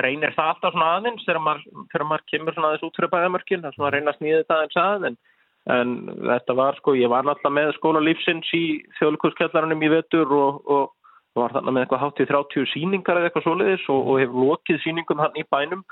[0.05, 3.63] reynir það alltaf svona aðeins þegar maður, þegar maður kemur svona aðeins út fyrir bæðamörkin,
[3.63, 5.17] það er svona að reyna að snýða þetta aðeins að
[5.73, 5.95] en,
[6.29, 8.63] þetta var sko, ég var náttúrulega með skóla lífsins í
[8.99, 10.93] þjóðlíkuskjallarunum í vetur og, og
[11.37, 14.79] var þarna með eitthvað hátt í 30 sýningar eða eitthvað svoleiðis og, og hefur lokið
[14.83, 15.83] sýningum hann í bænum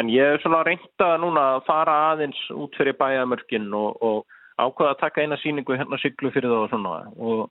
[0.00, 4.94] en ég hef svona reynda núna að fara aðeins út fyrir bæðamörkin og, og ákvaða
[4.94, 7.44] að taka eina sýningu hérna siglu fyrir það og svona og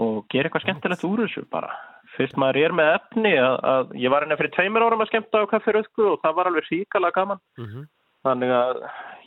[0.00, 1.74] og gera eitthvað skemmtilegt úr þessu bara.
[2.16, 5.42] Fyrst maður er með efni að, að ég var hérna fyrir tveimur árum að skemmta
[5.46, 7.42] á kaffiröðku og það var alveg ríkala gaman.
[7.60, 7.86] Mhm.
[8.24, 8.78] Þannig að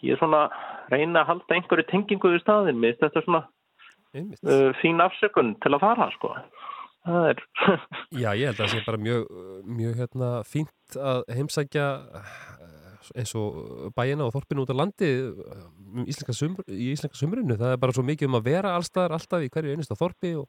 [0.02, 0.42] ég er svona
[0.90, 2.98] reyna að halda einhverju tengingu við staðin mér.
[2.98, 3.44] Þetta er svona
[4.18, 6.34] uh, fín afsökun til að fara sko.
[8.24, 9.28] Já, ég held að það sé bara mjög,
[9.78, 11.86] mjög hérna, fínt að heimsækja
[13.16, 15.62] eins og bæina og þorpinu út á landi uh,
[15.94, 17.58] um íslenska sumr, í íslenska sumrinu.
[17.60, 20.48] Það er bara svo mikið um að vera allstaðar, alltaf í hverju einasta þorpi og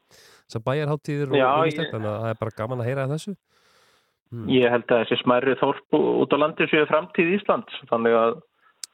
[0.48, 3.36] þessar bæjarháttíðir og ég- þannig að það er bara gaman að heyra þessu.
[4.28, 4.48] Hmm.
[4.52, 7.78] Ég held að þessi smærri þorp út á landi séu framtíð Íslands.
[7.88, 8.40] Þannig að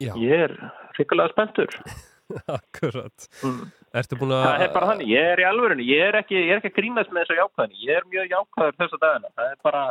[0.03, 0.12] Já.
[0.19, 0.59] ég er
[0.99, 1.73] ríkulega spenntur.
[2.59, 3.27] Akkurat.
[3.45, 3.66] Mm.
[3.95, 4.09] Að...
[4.16, 6.78] Það er bara þannig, ég er í alvörunni, ég er ekki, ég er ekki að
[6.78, 9.82] grínast með þessu jákvæðinni, ég er mjög jákvæður þessa dagina, það er bara,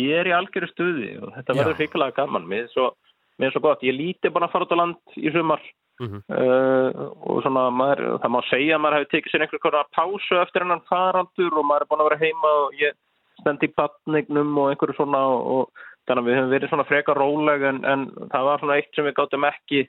[0.00, 2.90] ég er í algjöru stuði og þetta verður hrikalega gaman, mér er svo,
[3.38, 5.62] mér er svo gott, ég líti bara að fara út á land í sumar.
[6.00, 6.22] Mhm.
[6.34, 10.38] uh, og svona, maður, það má segja að maður hefur tekið sér einhver konar pásu
[10.40, 12.96] eftir hennan farandur og maður er búin að vera heima og ég
[13.42, 17.20] stend í patningnum og einhverju svona og, og þannig að við höfum verið svona frekar
[17.20, 19.84] róleg en, en það var svona eitt sem við gátum ekki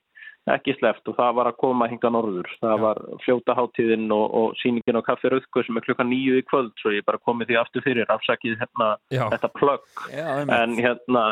[0.52, 2.50] ekki sleppt og það var að koma hinga norður.
[2.60, 6.74] Það var fljótaháttíðin og, og sýningin á kaffi Rauðku sem er klukkan nýju í kvöld
[6.82, 9.26] svo ég bara komið því aftur fyrir afsakið hérna Já.
[9.32, 10.06] þetta plögg.
[10.12, 11.26] En hérna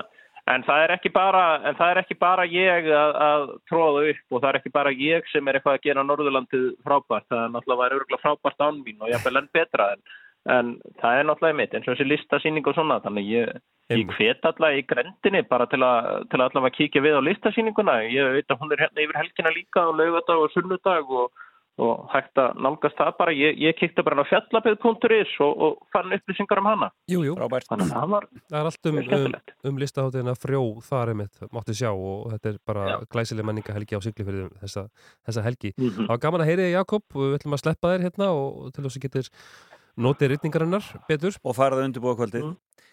[0.50, 4.34] En það er ekki bara, en það er ekki bara ég að, að tróða upp
[4.34, 7.28] og það er ekki bara ég sem er eitthvað að gera Norðurlandið frábært.
[7.30, 10.02] Það er náttúrulega væri örgulega frábært án mín og jafnvel enn betra en,
[10.50, 12.98] en það er náttúrulega mitt eins og þessi listasýning og svona.
[13.04, 13.54] Þannig ég,
[13.94, 18.02] ég hvet allavega í grendinni bara til að, til að allavega kíkja við á listasýninguna.
[18.10, 21.44] Ég veit að hún er hérna yfir helgina líka á laugardag og sunnudag og,
[21.82, 23.36] og hægt að nálgast það bara.
[23.38, 26.90] Ég, ég kíkti bara á fjallabið.is og, og fann upplýsingar um hana.
[27.12, 27.36] Jú, jú.
[27.38, 27.70] Frábært.
[27.70, 29.36] Þannig að það var Það er allt um, um,
[29.70, 32.96] um listaháttiðina frjó þar einmitt, mátti sjá og þetta er bara Já.
[33.14, 34.88] glæsileg menningahelgi á Siglufjörðum þessa,
[35.30, 35.76] þessa helgi.
[35.78, 36.08] Mhm.
[36.08, 38.88] Það var gaman að heyri þig Jakob við ætlum að sleppa þér hérna og til
[38.88, 39.32] þess að getur
[39.98, 41.38] notið rytningarinnar betur.
[41.44, 42.52] Og farað undirbúa kvöldið.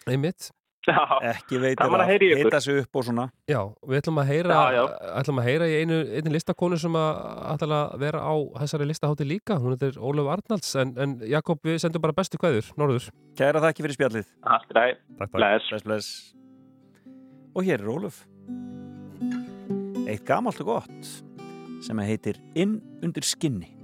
[0.09, 0.49] Einmitt.
[0.87, 0.95] Já,
[1.35, 3.25] Ekki veitir að að hita sig upp og svona.
[3.51, 4.83] Já, við ætlum að heyra, Já, já.
[5.19, 7.17] ætlum að heyra í einu, einu listakonu sem að
[7.51, 9.57] ætla að vera á þessari listahátti líka.
[9.59, 13.09] Hún heitir Ólaf Arnalds en, en Jakob við sendum bara bestu kveður, norður.
[13.37, 14.29] Kæra þakki fyrir spjallið.
[14.55, 14.95] Allt ræð.
[15.19, 15.35] Takk, takk.
[15.35, 15.67] Bless.
[15.69, 16.09] Bless, bless.
[17.53, 18.23] Og hér er Óluf.
[20.09, 21.11] Eitt gamalt og gott
[21.85, 23.75] sem heitir Inn undir skinni.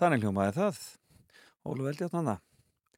[0.00, 0.76] Þannig hljómaði það.
[1.68, 2.38] Óluf Eldjátt hann það.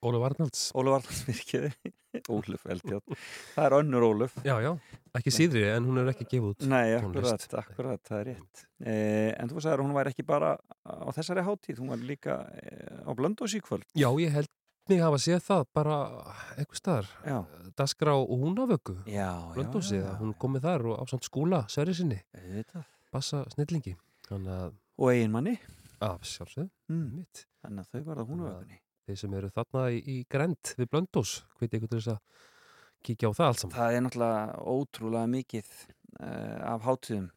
[0.06, 0.60] Óluf Arnalds.
[0.78, 1.70] Óluf Arnalds virkiði.
[2.34, 3.16] Óluf Eldjátt.
[3.56, 4.36] Það er önnur Óluf.
[4.46, 4.70] Já, já.
[5.18, 8.62] Ekki síðri, en hún er ekki gefið út Nei, akkurat, akkurat, það er rétt.
[8.86, 10.52] Eh, en þú sagðir að hún væri ekki bara
[10.86, 13.84] á þessari hátíð, hún var líka eh, á Blöndós í kvöld.
[13.98, 14.50] Já, ég held
[14.90, 15.98] mig hafa séð það bara
[16.54, 17.10] einhver staðar.
[17.26, 17.38] Já.
[17.82, 18.96] Dasgrá og húnavöku.
[19.10, 19.66] Já, já,
[19.98, 20.08] já.
[20.22, 22.22] hún komið þar og á samt skúla, sverri sinni.
[23.10, 23.42] Bassa
[26.02, 26.08] Og.
[26.08, 26.70] Af sjálfsögðu.
[26.90, 27.26] Mm.
[27.62, 28.80] Þannig að þau var það húnavökunni.
[29.02, 32.42] Þeir sem eru þarna í, í grend við Blöndós, hveit ykkur til þess að
[33.06, 33.76] kíkja á það allt saman.
[33.76, 34.42] Það er náttúrulega
[34.72, 35.70] ótrúlega mikið
[36.22, 37.30] uh, af hátíðum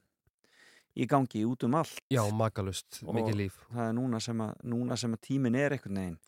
[0.96, 1.98] í gangi út um allt.
[2.14, 3.58] Já, makalust, Og mikið líf.
[3.74, 6.22] Það er núna sem að, núna sem að tíminn er einhvern veginn.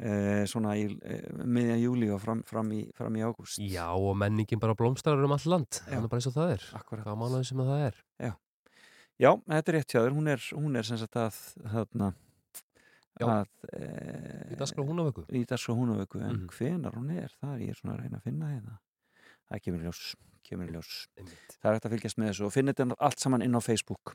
[0.00, 3.60] Uh, svona í uh, miðjan júli og fram, fram í, fram í ágúst.
[3.60, 5.82] Já, og menningin bara blómstrar um all land.
[5.84, 6.70] Þannig bara eins og það er.
[6.78, 7.04] Akkurat.
[7.04, 8.00] Hvað mánuðin sem að það er.
[8.30, 8.32] Já.
[9.20, 10.14] Já, þetta er rétt hjá þér.
[10.16, 11.36] Hún er, hún er sem sagt að,
[11.74, 12.06] þarna,
[13.20, 13.88] að e,
[14.54, 15.26] Í dagskrá húnavöku.
[15.28, 16.48] Í dagskrá húnavöku, en Mhm.
[16.56, 18.78] hvenar hún er, það er ég svona að reyna að finna hérna.
[19.50, 20.00] Það kemur ljós,
[20.48, 20.90] kemur ljós.
[21.18, 21.56] Einmitt.
[21.60, 24.14] Það er hægt að fylgjast með þessu og finna þetta allt saman inn á Facebook.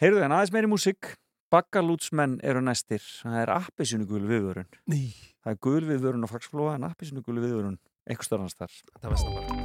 [0.00, 1.16] Heyrðu en aðeins meiri músík,
[1.50, 2.98] Baggalútsmenn eru næstir.
[3.22, 4.66] Það er appisinu gul viðvörun.
[4.90, 5.14] Ný.
[5.44, 7.78] Það er gul viðvörun á fagsflóa en appisinu gul viðvörun
[8.08, 9.63] eitthvað störnast þar.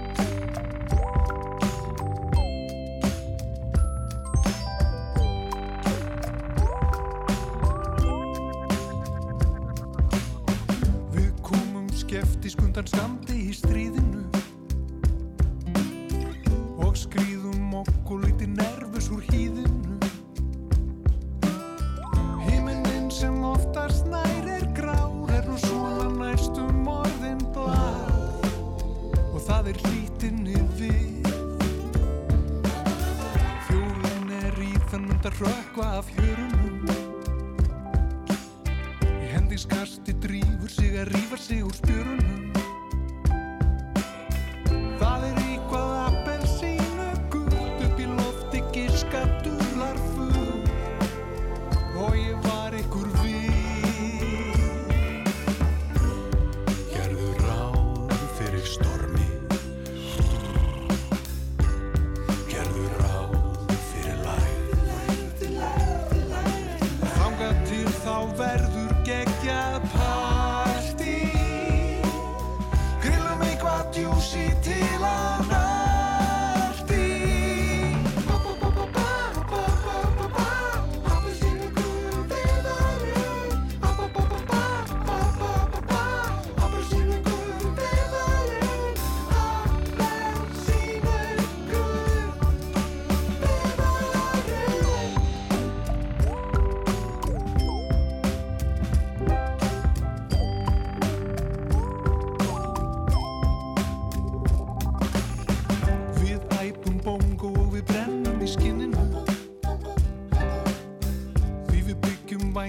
[12.80, 14.22] Undan skamdi í stríðinu
[16.80, 19.97] og skrýðum okkur lítið nervus úr hýðinu.
[22.45, 28.47] Himinin sem oftast nær er grár er nú svona næstum orðin blár
[29.27, 31.31] og það er hlítinni við.
[33.68, 36.88] Fjólin er í þann mynd að rökva af hjörunum
[39.19, 42.39] Í hendingskasti drífur sig að rífa sig úr spjörunum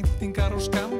[0.01, 1.00] væntingar og skam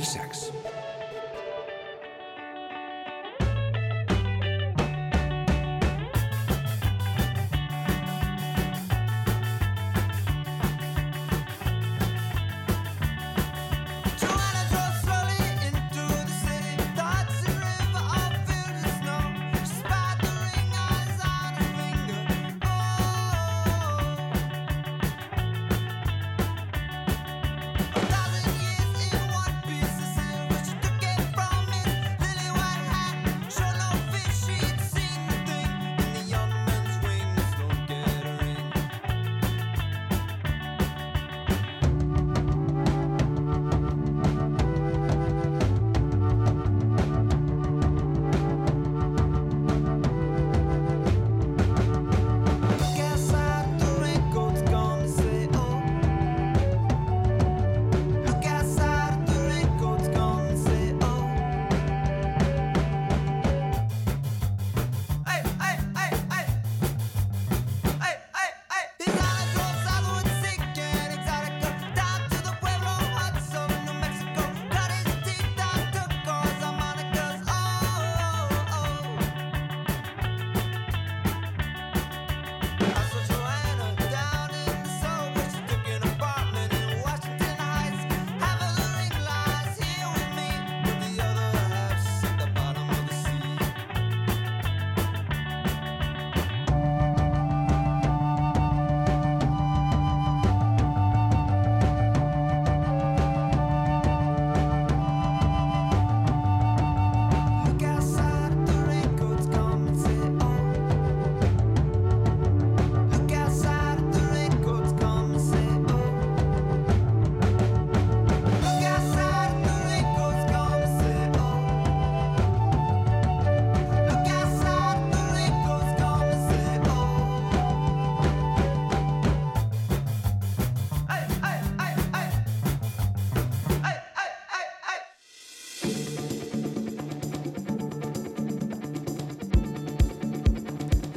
[0.00, 0.27] fjögur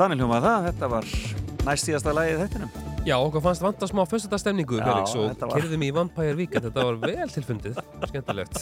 [0.02, 1.10] Þannig hljómaði það, þetta var
[1.68, 2.70] næst síðasta lagið þettinum.
[3.06, 6.66] Já, okkur fannst vanta smá föstudastemningu, Já, Felix, og var- kyrðum í Vampire Weekend.
[6.68, 7.78] Þetta var vel tilfundið,
[8.10, 8.58] skemmtilegt.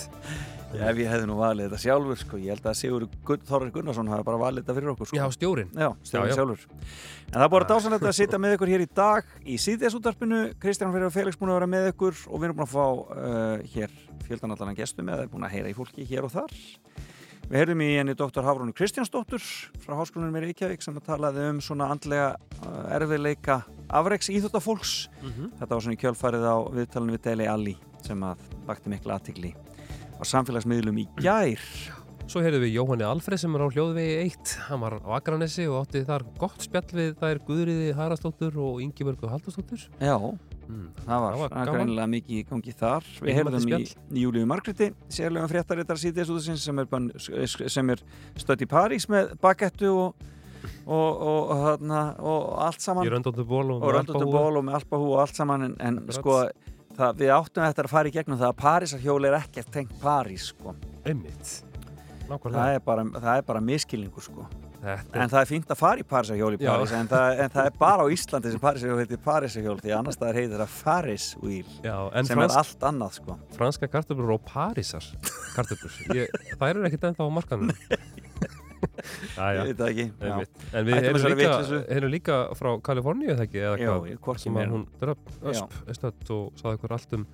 [0.70, 4.12] Ef ég hefði nú valið þetta sjálfur, sko, ég held að Sigur Gunn, Þorri Gunnarsson
[4.12, 5.18] hafi bara valið þetta fyrir okkur, sko.
[5.18, 5.72] Já, stjórinn.
[5.74, 6.36] Já, stjórinn Já, já.
[6.40, 6.66] sjálfur.
[7.30, 10.42] En það er bara dásanlegt að sitja með ykkur hér í dag í síðdeisúttarpinu.
[10.60, 12.86] Kristján Fyrir og Felix búin að vera með ykkur og við erum búin að fá
[13.16, 13.96] uh, hér
[14.28, 16.54] fjöldanallan gestum eða er búin að heyra í fólki hér og þar.
[17.50, 19.42] Við heyrðum í henni doktor Hafrúnu Kristjánsdóttur
[19.82, 24.92] frá Háskólanum í Reykjavík sem talaði um svona andlega uh, erfiðleika afreiks íþjóttafólks.
[25.24, 25.48] Mhm.
[25.58, 27.74] Þetta var svona í kjölfarið á viðtalinu við Deli Alli
[28.06, 31.66] sem að vakti mikla aðtigli á samfélagsmiðlum í gær.
[32.30, 34.54] Svo heyrðum við Jóhanni Alfred sem er á hljóðvegi 1.
[34.68, 39.32] Hann var á Akranesi og átti þar gott spjall við þær Guðriði Harastóttur og Ingibörgu
[39.32, 39.90] Haldurstóttur.
[39.98, 40.14] Já,
[40.70, 40.90] Mm.
[41.02, 43.06] það var, var greinilega mikið í gangi þar.
[43.26, 46.90] Við heyrðum í, í Júliu Margréti, sérlega fréttarittar síðdeisúðusins sem er,
[47.96, 48.04] er
[48.44, 50.28] stödd í París með bakettu og,
[50.86, 51.56] og, og,
[52.22, 53.02] og, allt saman.
[53.02, 53.10] Og
[54.62, 56.44] og með alpahú og allt saman en, en sko
[57.00, 60.52] það, við áttum eftir að fara í gegnum það að Parísarhjóli er ekkert tengt París
[60.54, 60.78] sko.
[61.02, 61.60] Einmitt.
[62.30, 64.46] það er bara, það er bara miskilningur sko.
[64.80, 66.64] Þetta en það er fínt að fara í Parísarhjóli í.
[66.66, 70.20] París en það, en það er bara á Íslandi sem Parísarhjóli heitir Parísarhjóli því annars
[70.22, 73.38] það heitir það Faris Wheel Já, en sem fransk- er allt annað sko.
[73.58, 75.10] franska kartöflur og Parísar
[75.58, 76.00] kartöflur.
[76.56, 77.74] Það eru ekkert ennþá á markanum.
[79.40, 80.06] Æja, Ég veit það ekki.
[80.76, 85.32] En við erum líka, líka frá Kaliforníu þegar ekki, eða hvað, sem að hún dröpp,
[85.52, 85.76] ösp,
[86.36, 87.26] og saði ykkur allt um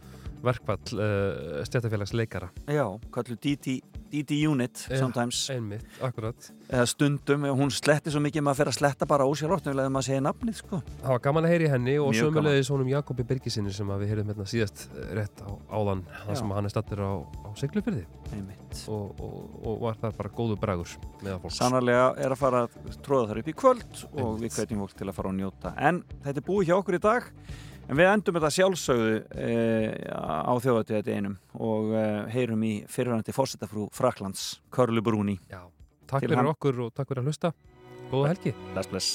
[0.45, 2.49] verkvall uh, stjættafélags leikara.
[2.69, 3.79] Já, kallu DT,
[4.11, 6.47] DT Unit Já, sometimes Einmitt, akkurat.
[6.69, 10.23] eða stundum, hún sletti svo mikið maður fer að sletta bara ósjálfrátt ef maður segir
[10.25, 10.79] nafnið sko.
[11.01, 14.31] Það var gaman að heyri henni og Mjög sömulegis honum Jakobi Birgisinni sem við heyrðum
[14.33, 18.05] hérna síðast eh, rétt á, áðan þar sem hann er stattur á, á Siglufyrði
[18.35, 18.81] Einmitt.
[18.87, 21.59] og, og, og var þar bara góðu bragur með fólks.
[21.61, 25.09] Sannarlega er að fara að tróða þar upp í kvöld og við hvetjum fólk til
[25.09, 25.73] að fara og njóta.
[25.77, 27.29] En þetta er búið hjá okkur í dag,
[27.89, 29.11] en við endum þetta sjálfsögðu
[29.45, 29.49] e,
[30.15, 32.03] á þjóðatíðati einum og e,
[32.33, 35.37] heyrum í fyrirvændi fórsetafrú Fraklands, Körlu Brúni.
[35.51, 35.61] Já,
[36.09, 37.53] takk Til fyrir ham- okkur og takk fyrir að hlusta.
[38.11, 38.55] Góða helgi.
[38.73, 39.11] Bless, bless.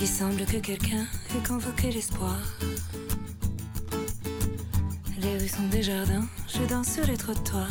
[0.00, 1.04] Il semble que quelqu'un
[1.34, 2.38] ait convoqué l'espoir.
[5.28, 7.68] Les rues sont des jardins, je danse sur les trottoirs.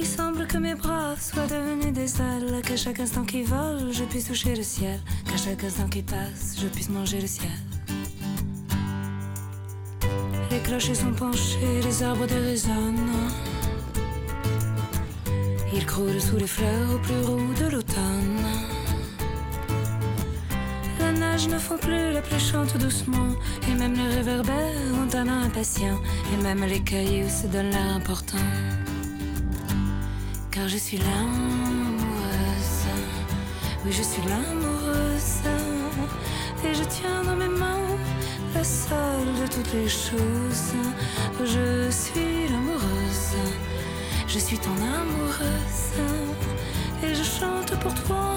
[0.00, 4.02] Il semble que mes bras soient devenus des ailes, qu'à chaque instant qui vole, je
[4.02, 7.60] puisse toucher le ciel, qu'à chaque instant qui passe, je puisse manger le ciel.
[10.50, 13.30] Les clochers sont penchés, les arbres déraisonnent.
[15.72, 18.31] Ils croulent sous les fleurs au plus roux de l'automne.
[21.42, 23.30] Nage ne fond plus, la pluie chante doucement.
[23.68, 25.98] Et même les réverbères ont un impatient.
[26.32, 28.46] Et même les cailloux se donnent l'air important.
[30.52, 32.84] Car je suis l'amoureuse.
[33.84, 35.42] Oui, je suis l'amoureuse.
[36.64, 37.88] Et je tiens dans mes mains
[38.54, 40.74] la seule de toutes les choses.
[41.40, 43.34] Je suis l'amoureuse.
[44.28, 45.90] Je suis ton amoureuse.
[47.02, 48.36] Et je chante pour toi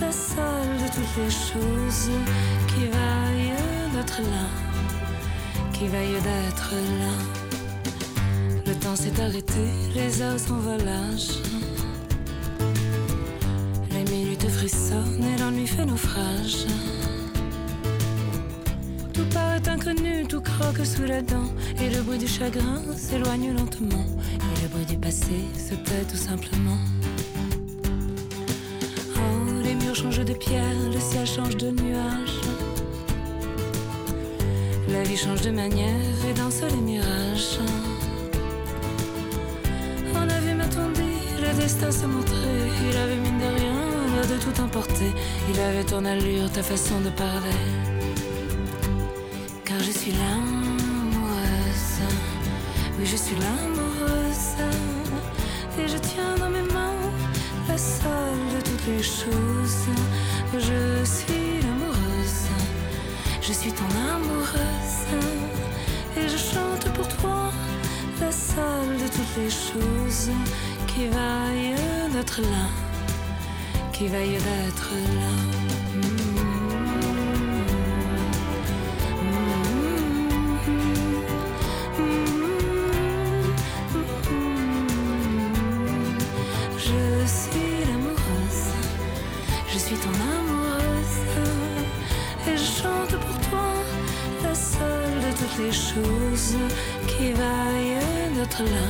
[0.00, 2.10] la seule de toutes les choses
[2.68, 3.52] qui vaille
[3.94, 4.46] d'être là,
[5.72, 7.14] qui vaille d'être là.
[8.66, 9.64] Le temps s'est arrêté,
[9.94, 11.40] les heures s'envolagent.
[13.90, 16.66] Les minutes frissonnent et l'ennui fait naufrage.
[19.14, 21.48] Tout paraît inconnu, tout croque sous la dent.
[21.80, 24.04] Et le bruit du chagrin s'éloigne lentement.
[24.28, 26.78] Et le bruit du passé se tait tout simplement.
[30.28, 32.40] Le ciel change de nuage.
[34.88, 37.60] La vie change de manière et danse les mirages.
[40.14, 42.34] On a vu m'attendir, le destin s'est montré.
[42.90, 43.74] Il avait mine de rien
[44.14, 45.12] l'air de tout emporter.
[45.52, 47.62] Il avait ton allure, ta façon de parler.
[49.64, 52.00] Car je suis l'amoureuse.
[52.98, 54.56] Oui, je suis l'amoureuse.
[55.78, 56.96] Et je tiens dans mes mains
[57.68, 59.45] la seule de toutes les choses.
[69.36, 70.30] Les choses
[70.86, 71.74] qui vaille
[72.12, 72.66] d'être là.
[73.92, 74.90] Qui vaille d'être
[75.20, 75.32] là.
[86.78, 88.66] Je suis l'amoureuse,
[89.72, 91.16] je suis ton amoureuse,
[92.48, 93.68] et je chante pour toi
[94.42, 96.56] la seule de toutes les choses
[97.08, 97.98] qui vaille
[98.36, 98.86] d'être là,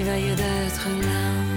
[0.00, 1.49] qui vaille d'être là.